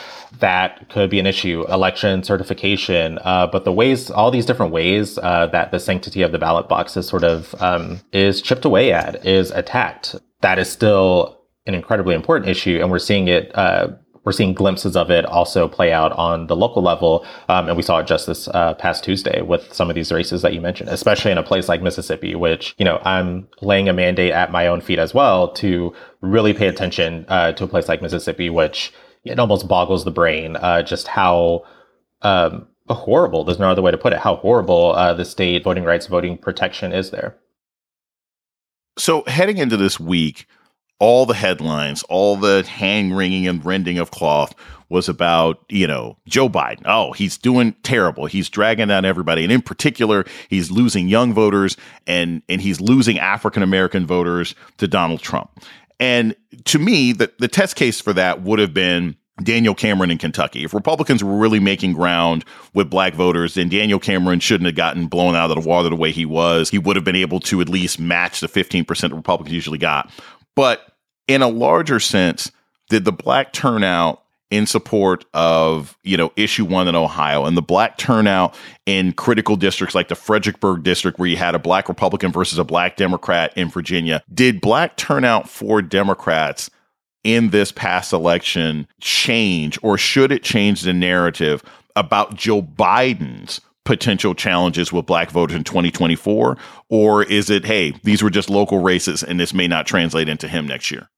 that 0.41 0.89
could 0.91 1.09
be 1.09 1.19
an 1.19 1.27
issue, 1.27 1.65
election 1.69 2.23
certification. 2.23 3.19
Uh, 3.23 3.47
but 3.47 3.65
the 3.65 3.73
ways, 3.73 4.11
all 4.11 4.31
these 4.31 4.45
different 4.45 4.73
ways 4.73 5.19
uh, 5.19 5.47
that 5.47 5.71
the 5.71 5.81
sanctity 5.81 6.21
of 6.23 6.33
the 6.33 6.39
ballot 6.39 6.69
box 6.69 6.97
is 6.97 7.09
sort 7.09 7.25
of 7.25 7.55
um, 7.61 8.01
is 8.13 8.43
chipped 8.43 8.67
away 8.67 8.93
at, 8.93 9.25
is 9.27 9.51
attacked 9.51 10.17
that 10.41 10.59
is 10.59 10.71
still 10.71 11.41
an 11.67 11.75
incredibly 11.75 12.15
important 12.15 12.49
issue, 12.51 12.79
and 12.81 12.91
we're 12.91 12.99
seeing 12.99 13.29
it. 13.29 13.51
Uh, 13.57 13.89
we're 14.25 14.33
seeing 14.33 14.53
glimpses 14.53 14.95
of 14.95 15.11
it 15.11 15.25
also 15.25 15.69
play 15.69 15.91
out 15.91 16.13
on 16.13 16.49
the 16.49 16.57
local 16.57 16.83
level, 16.83 17.25
um, 17.49 17.69
and 17.69 17.77
we 17.77 17.83
saw 17.83 17.99
it 17.99 18.07
just 18.07 18.27
this 18.27 18.47
uh, 18.49 18.75
past 18.75 19.03
Tuesday 19.03 19.41
with 19.41 19.73
some 19.73 19.89
of 19.89 19.95
these 19.95 20.13
races 20.13 20.43
that 20.43 20.53
you 20.53 20.61
mentioned, 20.61 20.91
especially 20.91 21.31
in 21.31 21.39
a 21.39 21.43
place 21.43 21.67
like 21.67 21.81
Mississippi, 21.81 22.35
which 22.35 22.75
you 22.79 22.85
know 22.85 23.01
I'm 23.05 23.49
laying 23.63 23.89
a 23.89 23.93
mandate 23.93 24.33
at 24.33 24.53
my 24.53 24.67
own 24.67 24.81
feet 24.81 24.99
as 24.99 25.15
well 25.15 25.53
to 25.55 25.95
really 26.21 26.53
pay 26.53 26.69
attention 26.69 27.25
uh, 27.29 27.53
to 27.53 27.65
a 27.65 27.69
place 27.69 27.89
like 27.89 28.03
Mississippi, 28.03 28.51
which 28.51 28.93
it 29.25 29.39
almost 29.39 29.69
boggles 29.69 30.05
the 30.05 30.11
brain 30.11 30.57
uh, 30.57 30.83
just 30.83 31.09
how 31.09 31.65
um, 32.23 32.67
horrible. 32.89 33.45
There's 33.45 33.59
no 33.59 33.71
other 33.71 33.83
way 33.83 33.91
to 33.91 33.99
put 33.99 34.13
it. 34.13 34.21
How 34.21 34.37
horrible 34.37 34.93
uh, 34.93 35.15
the 35.15 35.25
state 35.25 35.65
voting 35.65 35.85
rights, 35.85 36.07
voting 36.07 36.39
protection 36.39 36.93
is 36.93 37.11
there. 37.11 37.37
So, 38.99 39.23
heading 39.27 39.59
into 39.59 39.77
this 39.77 40.01
week, 40.01 40.47
all 40.99 41.25
the 41.25 41.35
headlines, 41.35 42.03
all 42.05 42.37
the 42.37 42.65
hand 42.65 43.17
wringing 43.17 43.47
and 43.47 43.65
rending 43.65 43.99
of 43.99 44.11
cloth 44.11 44.55
was 44.89 45.09
about, 45.09 45.65
you 45.69 45.87
know, 45.87 46.17
Joe 46.27 46.49
Biden. 46.49 46.83
Oh, 46.85 47.13
he's 47.13 47.37
doing 47.37 47.75
terrible. 47.83 48.27
He's 48.27 48.49
dragging 48.49 48.89
down 48.89 49.05
everybody. 49.05 49.45
And 49.45 49.53
in 49.53 49.63
particular, 49.63 50.25
he's 50.49 50.71
losing 50.71 51.09
young 51.09 51.33
voters 51.35 51.77
and, 52.07 52.43
and 52.49 52.61
he's 52.61 52.81
losing 52.81 53.19
African 53.19 53.63
American 53.63 54.07
voters 54.07 54.55
to 54.79 54.89
Donald 54.89 55.21
Trump. 55.21 55.51
And 56.01 56.35
to 56.65 56.79
me, 56.79 57.13
the, 57.13 57.33
the 57.39 57.49
test 57.49 57.77
case 57.77 58.01
for 58.01 58.13
that 58.15 58.43
would 58.43 58.59
have 58.59 58.73
been 58.73 59.17
Daniel 59.43 59.75
Cameron 59.75 60.11
in 60.11 60.19
Kentucky. 60.19 60.65
If 60.65 60.75
Republicans 60.75 61.23
were 61.23 61.37
really 61.37 61.61
making 61.61 61.93
ground 61.93 62.45
with 62.75 62.91
black 62.91 63.15
voters, 63.15 63.55
then 63.55 63.69
Daniel 63.69 63.99
Cameron 63.99 64.41
shouldn't 64.41 64.67
have 64.67 64.75
gotten 64.75 65.07
blown 65.07 65.37
out 65.37 65.51
of 65.51 65.63
the 65.63 65.69
water 65.69 65.89
the 65.89 65.97
way 65.97 66.11
he 66.11 66.27
was. 66.27 66.71
He 66.71 66.79
would 66.79 66.97
have 66.97 67.05
been 67.05 67.17
able 67.17 67.41
to 67.41 67.61
at 67.61 67.69
least 67.69 67.99
match 67.99 68.41
the 68.41 68.49
15% 68.49 69.15
Republicans 69.15 69.55
usually 69.55 69.79
got. 69.79 70.11
But 70.57 70.81
in 71.27 71.43
a 71.43 71.49
larger 71.49 72.01
sense, 72.01 72.51
did 72.89 73.05
the 73.05 73.13
black 73.13 73.53
turnout 73.53 74.23
in 74.51 74.67
support 74.67 75.27
of, 75.35 75.97
you 76.03 76.17
know, 76.17 76.33
issue 76.37 76.65
one 76.65 76.89
in 76.89 76.95
Ohio 76.95 77.45
and 77.45 77.57
the 77.57 77.63
black 77.63 77.99
turnout 77.99 78.55
in 78.87 79.13
critical 79.13 79.57
districts 79.57 79.95
like 79.95 80.09
the 80.09 80.15
Fredericksburg 80.15 80.83
district 80.83 81.19
where 81.19 81.29
you 81.29 81.37
had 81.37 81.55
a 81.55 81.59
black 81.59 81.89
Republican 81.89 82.33
versus 82.33 82.59
a 82.59 82.65
black 82.65 82.97
Democrat 82.97 83.53
in 83.57 83.69
Virginia, 83.69 84.23
did 84.33 84.61
black 84.61 84.97
turnout 84.97 85.49
for 85.51 85.83
Democrats 85.83 86.71
in 87.25 87.51
this 87.51 87.73
past 87.73 88.13
election 88.13 88.87
change, 89.01 89.79
or 89.83 89.99
should 89.99 90.33
it 90.33 90.43
change 90.43 90.83
the 90.83 90.93
narrative 90.93 91.63
about 91.97 92.37
Joe 92.37 92.63
Biden's 92.63 93.61
potential 93.85 94.35
challenges 94.35 94.93
with 94.93 95.07
black 95.07 95.31
voters 95.31 95.57
in 95.57 95.65
2024? 95.65 96.57
Or 96.91 97.23
is 97.25 97.49
it, 97.49 97.65
hey, 97.65 97.95
these 98.05 98.23
were 98.23 98.31
just 98.31 98.51
local 98.51 98.81
races 98.81 99.23
and 99.23 99.41
this 99.41 99.55
may 99.55 99.67
not 99.67 99.87
translate 99.87 100.29
into 100.29 100.47
him 100.47 100.67
next 100.67 100.91
year? 100.91 101.09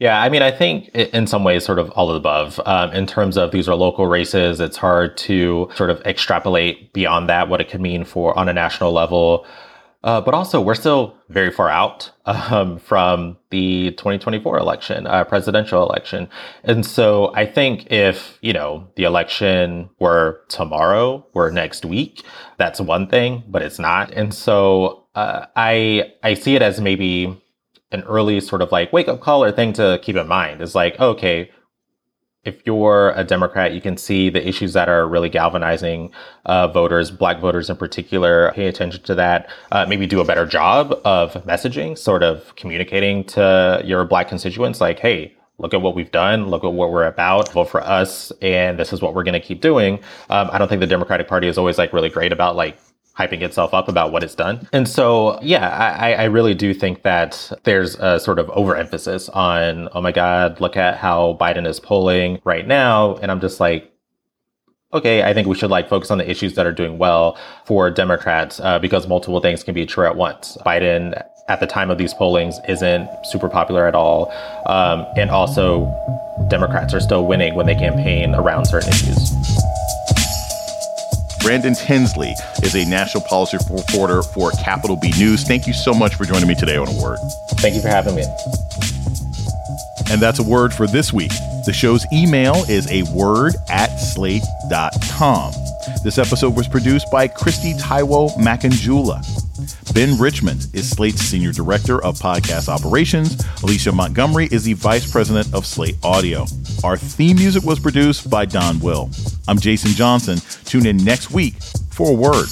Yeah, 0.00 0.20
I 0.20 0.28
mean, 0.28 0.42
I 0.42 0.52
think 0.52 0.88
in 0.90 1.26
some 1.26 1.42
ways, 1.42 1.64
sort 1.64 1.80
of 1.80 1.90
all 1.90 2.08
of 2.08 2.14
the 2.14 2.20
above. 2.20 2.60
Um, 2.66 2.92
in 2.92 3.06
terms 3.06 3.36
of 3.36 3.50
these 3.50 3.68
are 3.68 3.74
local 3.74 4.06
races, 4.06 4.60
it's 4.60 4.76
hard 4.76 5.16
to 5.18 5.68
sort 5.74 5.90
of 5.90 6.00
extrapolate 6.02 6.92
beyond 6.92 7.28
that 7.28 7.48
what 7.48 7.60
it 7.60 7.68
could 7.68 7.80
mean 7.80 8.04
for 8.04 8.36
on 8.38 8.48
a 8.48 8.52
national 8.52 8.92
level. 8.92 9.44
Uh, 10.04 10.20
but 10.20 10.32
also, 10.32 10.60
we're 10.60 10.76
still 10.76 11.16
very 11.28 11.50
far 11.50 11.68
out 11.68 12.12
um, 12.24 12.78
from 12.78 13.36
the 13.50 13.90
2024 13.92 14.56
election, 14.58 15.06
uh, 15.08 15.24
presidential 15.24 15.82
election. 15.82 16.28
And 16.62 16.86
so 16.86 17.34
I 17.34 17.46
think 17.46 17.90
if, 17.90 18.38
you 18.40 18.52
know, 18.52 18.86
the 18.94 19.02
election 19.04 19.90
were 19.98 20.42
tomorrow 20.48 21.26
or 21.32 21.50
next 21.50 21.84
week, 21.84 22.22
that's 22.58 22.80
one 22.80 23.08
thing, 23.08 23.42
but 23.48 23.60
it's 23.62 23.80
not. 23.80 24.12
And 24.12 24.32
so 24.32 25.06
uh, 25.16 25.46
I, 25.56 26.12
I 26.22 26.34
see 26.34 26.54
it 26.54 26.62
as 26.62 26.80
maybe 26.80 27.36
an 27.90 28.02
early 28.02 28.40
sort 28.40 28.62
of 28.62 28.70
like 28.70 28.92
wake 28.92 29.08
up 29.08 29.20
call 29.20 29.42
or 29.42 29.50
thing 29.50 29.72
to 29.72 29.98
keep 30.02 30.14
in 30.14 30.28
mind 30.28 30.62
is 30.62 30.74
like, 30.76 30.98
okay, 31.00 31.50
if 32.48 32.62
you're 32.64 33.10
a 33.10 33.24
Democrat, 33.24 33.72
you 33.74 33.80
can 33.80 33.96
see 33.96 34.30
the 34.30 34.46
issues 34.48 34.72
that 34.72 34.88
are 34.88 35.06
really 35.06 35.28
galvanizing 35.28 36.10
uh, 36.46 36.66
voters, 36.68 37.10
black 37.10 37.40
voters 37.40 37.68
in 37.68 37.76
particular. 37.76 38.50
Pay 38.54 38.66
attention 38.66 39.02
to 39.02 39.14
that. 39.14 39.50
Uh, 39.70 39.84
maybe 39.86 40.06
do 40.06 40.20
a 40.20 40.24
better 40.24 40.46
job 40.46 40.98
of 41.04 41.34
messaging, 41.44 41.96
sort 41.96 42.22
of 42.22 42.56
communicating 42.56 43.22
to 43.24 43.82
your 43.84 44.04
black 44.06 44.28
constituents, 44.28 44.80
like, 44.80 44.98
hey, 44.98 45.34
look 45.58 45.74
at 45.74 45.82
what 45.82 45.94
we've 45.94 46.10
done, 46.10 46.48
look 46.48 46.64
at 46.64 46.72
what 46.72 46.90
we're 46.90 47.06
about, 47.06 47.52
vote 47.52 47.68
for 47.68 47.82
us, 47.82 48.32
and 48.40 48.78
this 48.78 48.92
is 48.92 49.02
what 49.02 49.14
we're 49.14 49.24
going 49.24 49.40
to 49.40 49.46
keep 49.46 49.60
doing. 49.60 49.96
Um, 50.30 50.48
I 50.50 50.56
don't 50.56 50.68
think 50.68 50.80
the 50.80 50.86
Democratic 50.86 51.28
Party 51.28 51.48
is 51.48 51.58
always 51.58 51.76
like 51.76 51.92
really 51.92 52.08
great 52.08 52.32
about 52.32 52.56
like 52.56 52.78
hyping 53.18 53.42
itself 53.42 53.74
up 53.74 53.88
about 53.88 54.12
what 54.12 54.22
it's 54.22 54.34
done. 54.34 54.68
And 54.72 54.86
so, 54.86 55.40
yeah, 55.42 55.68
I, 55.68 56.14
I 56.14 56.24
really 56.24 56.54
do 56.54 56.72
think 56.72 57.02
that 57.02 57.50
there's 57.64 57.96
a 57.96 58.20
sort 58.20 58.38
of 58.38 58.48
overemphasis 58.50 59.28
on, 59.30 59.88
oh 59.92 60.00
my 60.00 60.12
God, 60.12 60.60
look 60.60 60.76
at 60.76 60.96
how 60.96 61.36
Biden 61.40 61.66
is 61.66 61.80
polling 61.80 62.40
right 62.44 62.66
now. 62.66 63.16
And 63.16 63.30
I'm 63.30 63.40
just 63.40 63.58
like, 63.58 63.92
okay, 64.92 65.22
I 65.22 65.34
think 65.34 65.48
we 65.48 65.56
should 65.56 65.70
like 65.70 65.88
focus 65.88 66.10
on 66.10 66.18
the 66.18 66.30
issues 66.30 66.54
that 66.54 66.64
are 66.64 66.72
doing 66.72 66.96
well 66.96 67.36
for 67.66 67.90
Democrats 67.90 68.60
uh, 68.60 68.78
because 68.78 69.06
multiple 69.08 69.40
things 69.40 69.64
can 69.64 69.74
be 69.74 69.84
true 69.84 70.06
at 70.06 70.16
once. 70.16 70.56
Biden 70.64 71.20
at 71.48 71.60
the 71.60 71.66
time 71.66 71.90
of 71.90 71.98
these 71.98 72.14
pollings 72.14 72.58
isn't 72.68 73.08
super 73.24 73.48
popular 73.48 73.86
at 73.86 73.94
all. 73.94 74.32
Um, 74.66 75.06
and 75.16 75.30
also, 75.30 75.86
Democrats 76.48 76.94
are 76.94 77.00
still 77.00 77.26
winning 77.26 77.54
when 77.54 77.66
they 77.66 77.74
campaign 77.74 78.34
around 78.34 78.66
certain 78.66 78.90
issues. 78.90 79.32
Brandon 81.48 81.72
Tensley 81.72 82.34
is 82.62 82.74
a 82.74 82.84
national 82.84 83.22
policy 83.22 83.56
reporter 83.70 84.22
for 84.22 84.50
Capital 84.50 84.96
B 84.96 85.10
News. 85.18 85.44
Thank 85.44 85.66
you 85.66 85.72
so 85.72 85.94
much 85.94 86.14
for 86.14 86.26
joining 86.26 86.46
me 86.46 86.54
today 86.54 86.76
on 86.76 86.86
A 86.86 87.02
Word. 87.02 87.16
Thank 87.52 87.74
you 87.74 87.80
for 87.80 87.88
having 87.88 88.14
me. 88.16 88.24
And 90.10 90.20
that's 90.20 90.40
a 90.40 90.42
word 90.42 90.74
for 90.74 90.86
this 90.86 91.10
week. 91.10 91.30
The 91.64 91.72
show's 91.72 92.04
email 92.12 92.66
is 92.68 92.86
a 92.92 93.02
word 93.14 93.54
at 93.70 93.96
slate.com. 93.96 95.54
This 96.04 96.18
episode 96.18 96.54
was 96.54 96.68
produced 96.68 97.10
by 97.10 97.26
Kristie 97.26 97.80
Taiwo 97.80 98.28
Makanjuola. 98.36 99.24
Ben 99.94 100.18
Richmond 100.18 100.66
is 100.74 100.90
Slate's 100.90 101.22
Senior 101.22 101.52
Director 101.52 102.04
of 102.04 102.18
Podcast 102.18 102.68
Operations. 102.68 103.42
Alicia 103.62 103.90
Montgomery 103.90 104.50
is 104.52 104.64
the 104.64 104.74
Vice 104.74 105.10
President 105.10 105.54
of 105.54 105.64
Slate 105.64 105.96
Audio. 106.04 106.44
Our 106.84 106.98
theme 106.98 107.36
music 107.36 107.64
was 107.64 107.80
produced 107.80 108.28
by 108.28 108.44
Don 108.44 108.80
Will. 108.80 109.08
I'm 109.48 109.58
Jason 109.58 109.92
Johnson. 109.92 110.38
Tune 110.66 110.84
in 110.84 110.98
next 110.98 111.30
week 111.30 111.54
for 111.88 112.10
a 112.10 112.12
word. 112.12 112.48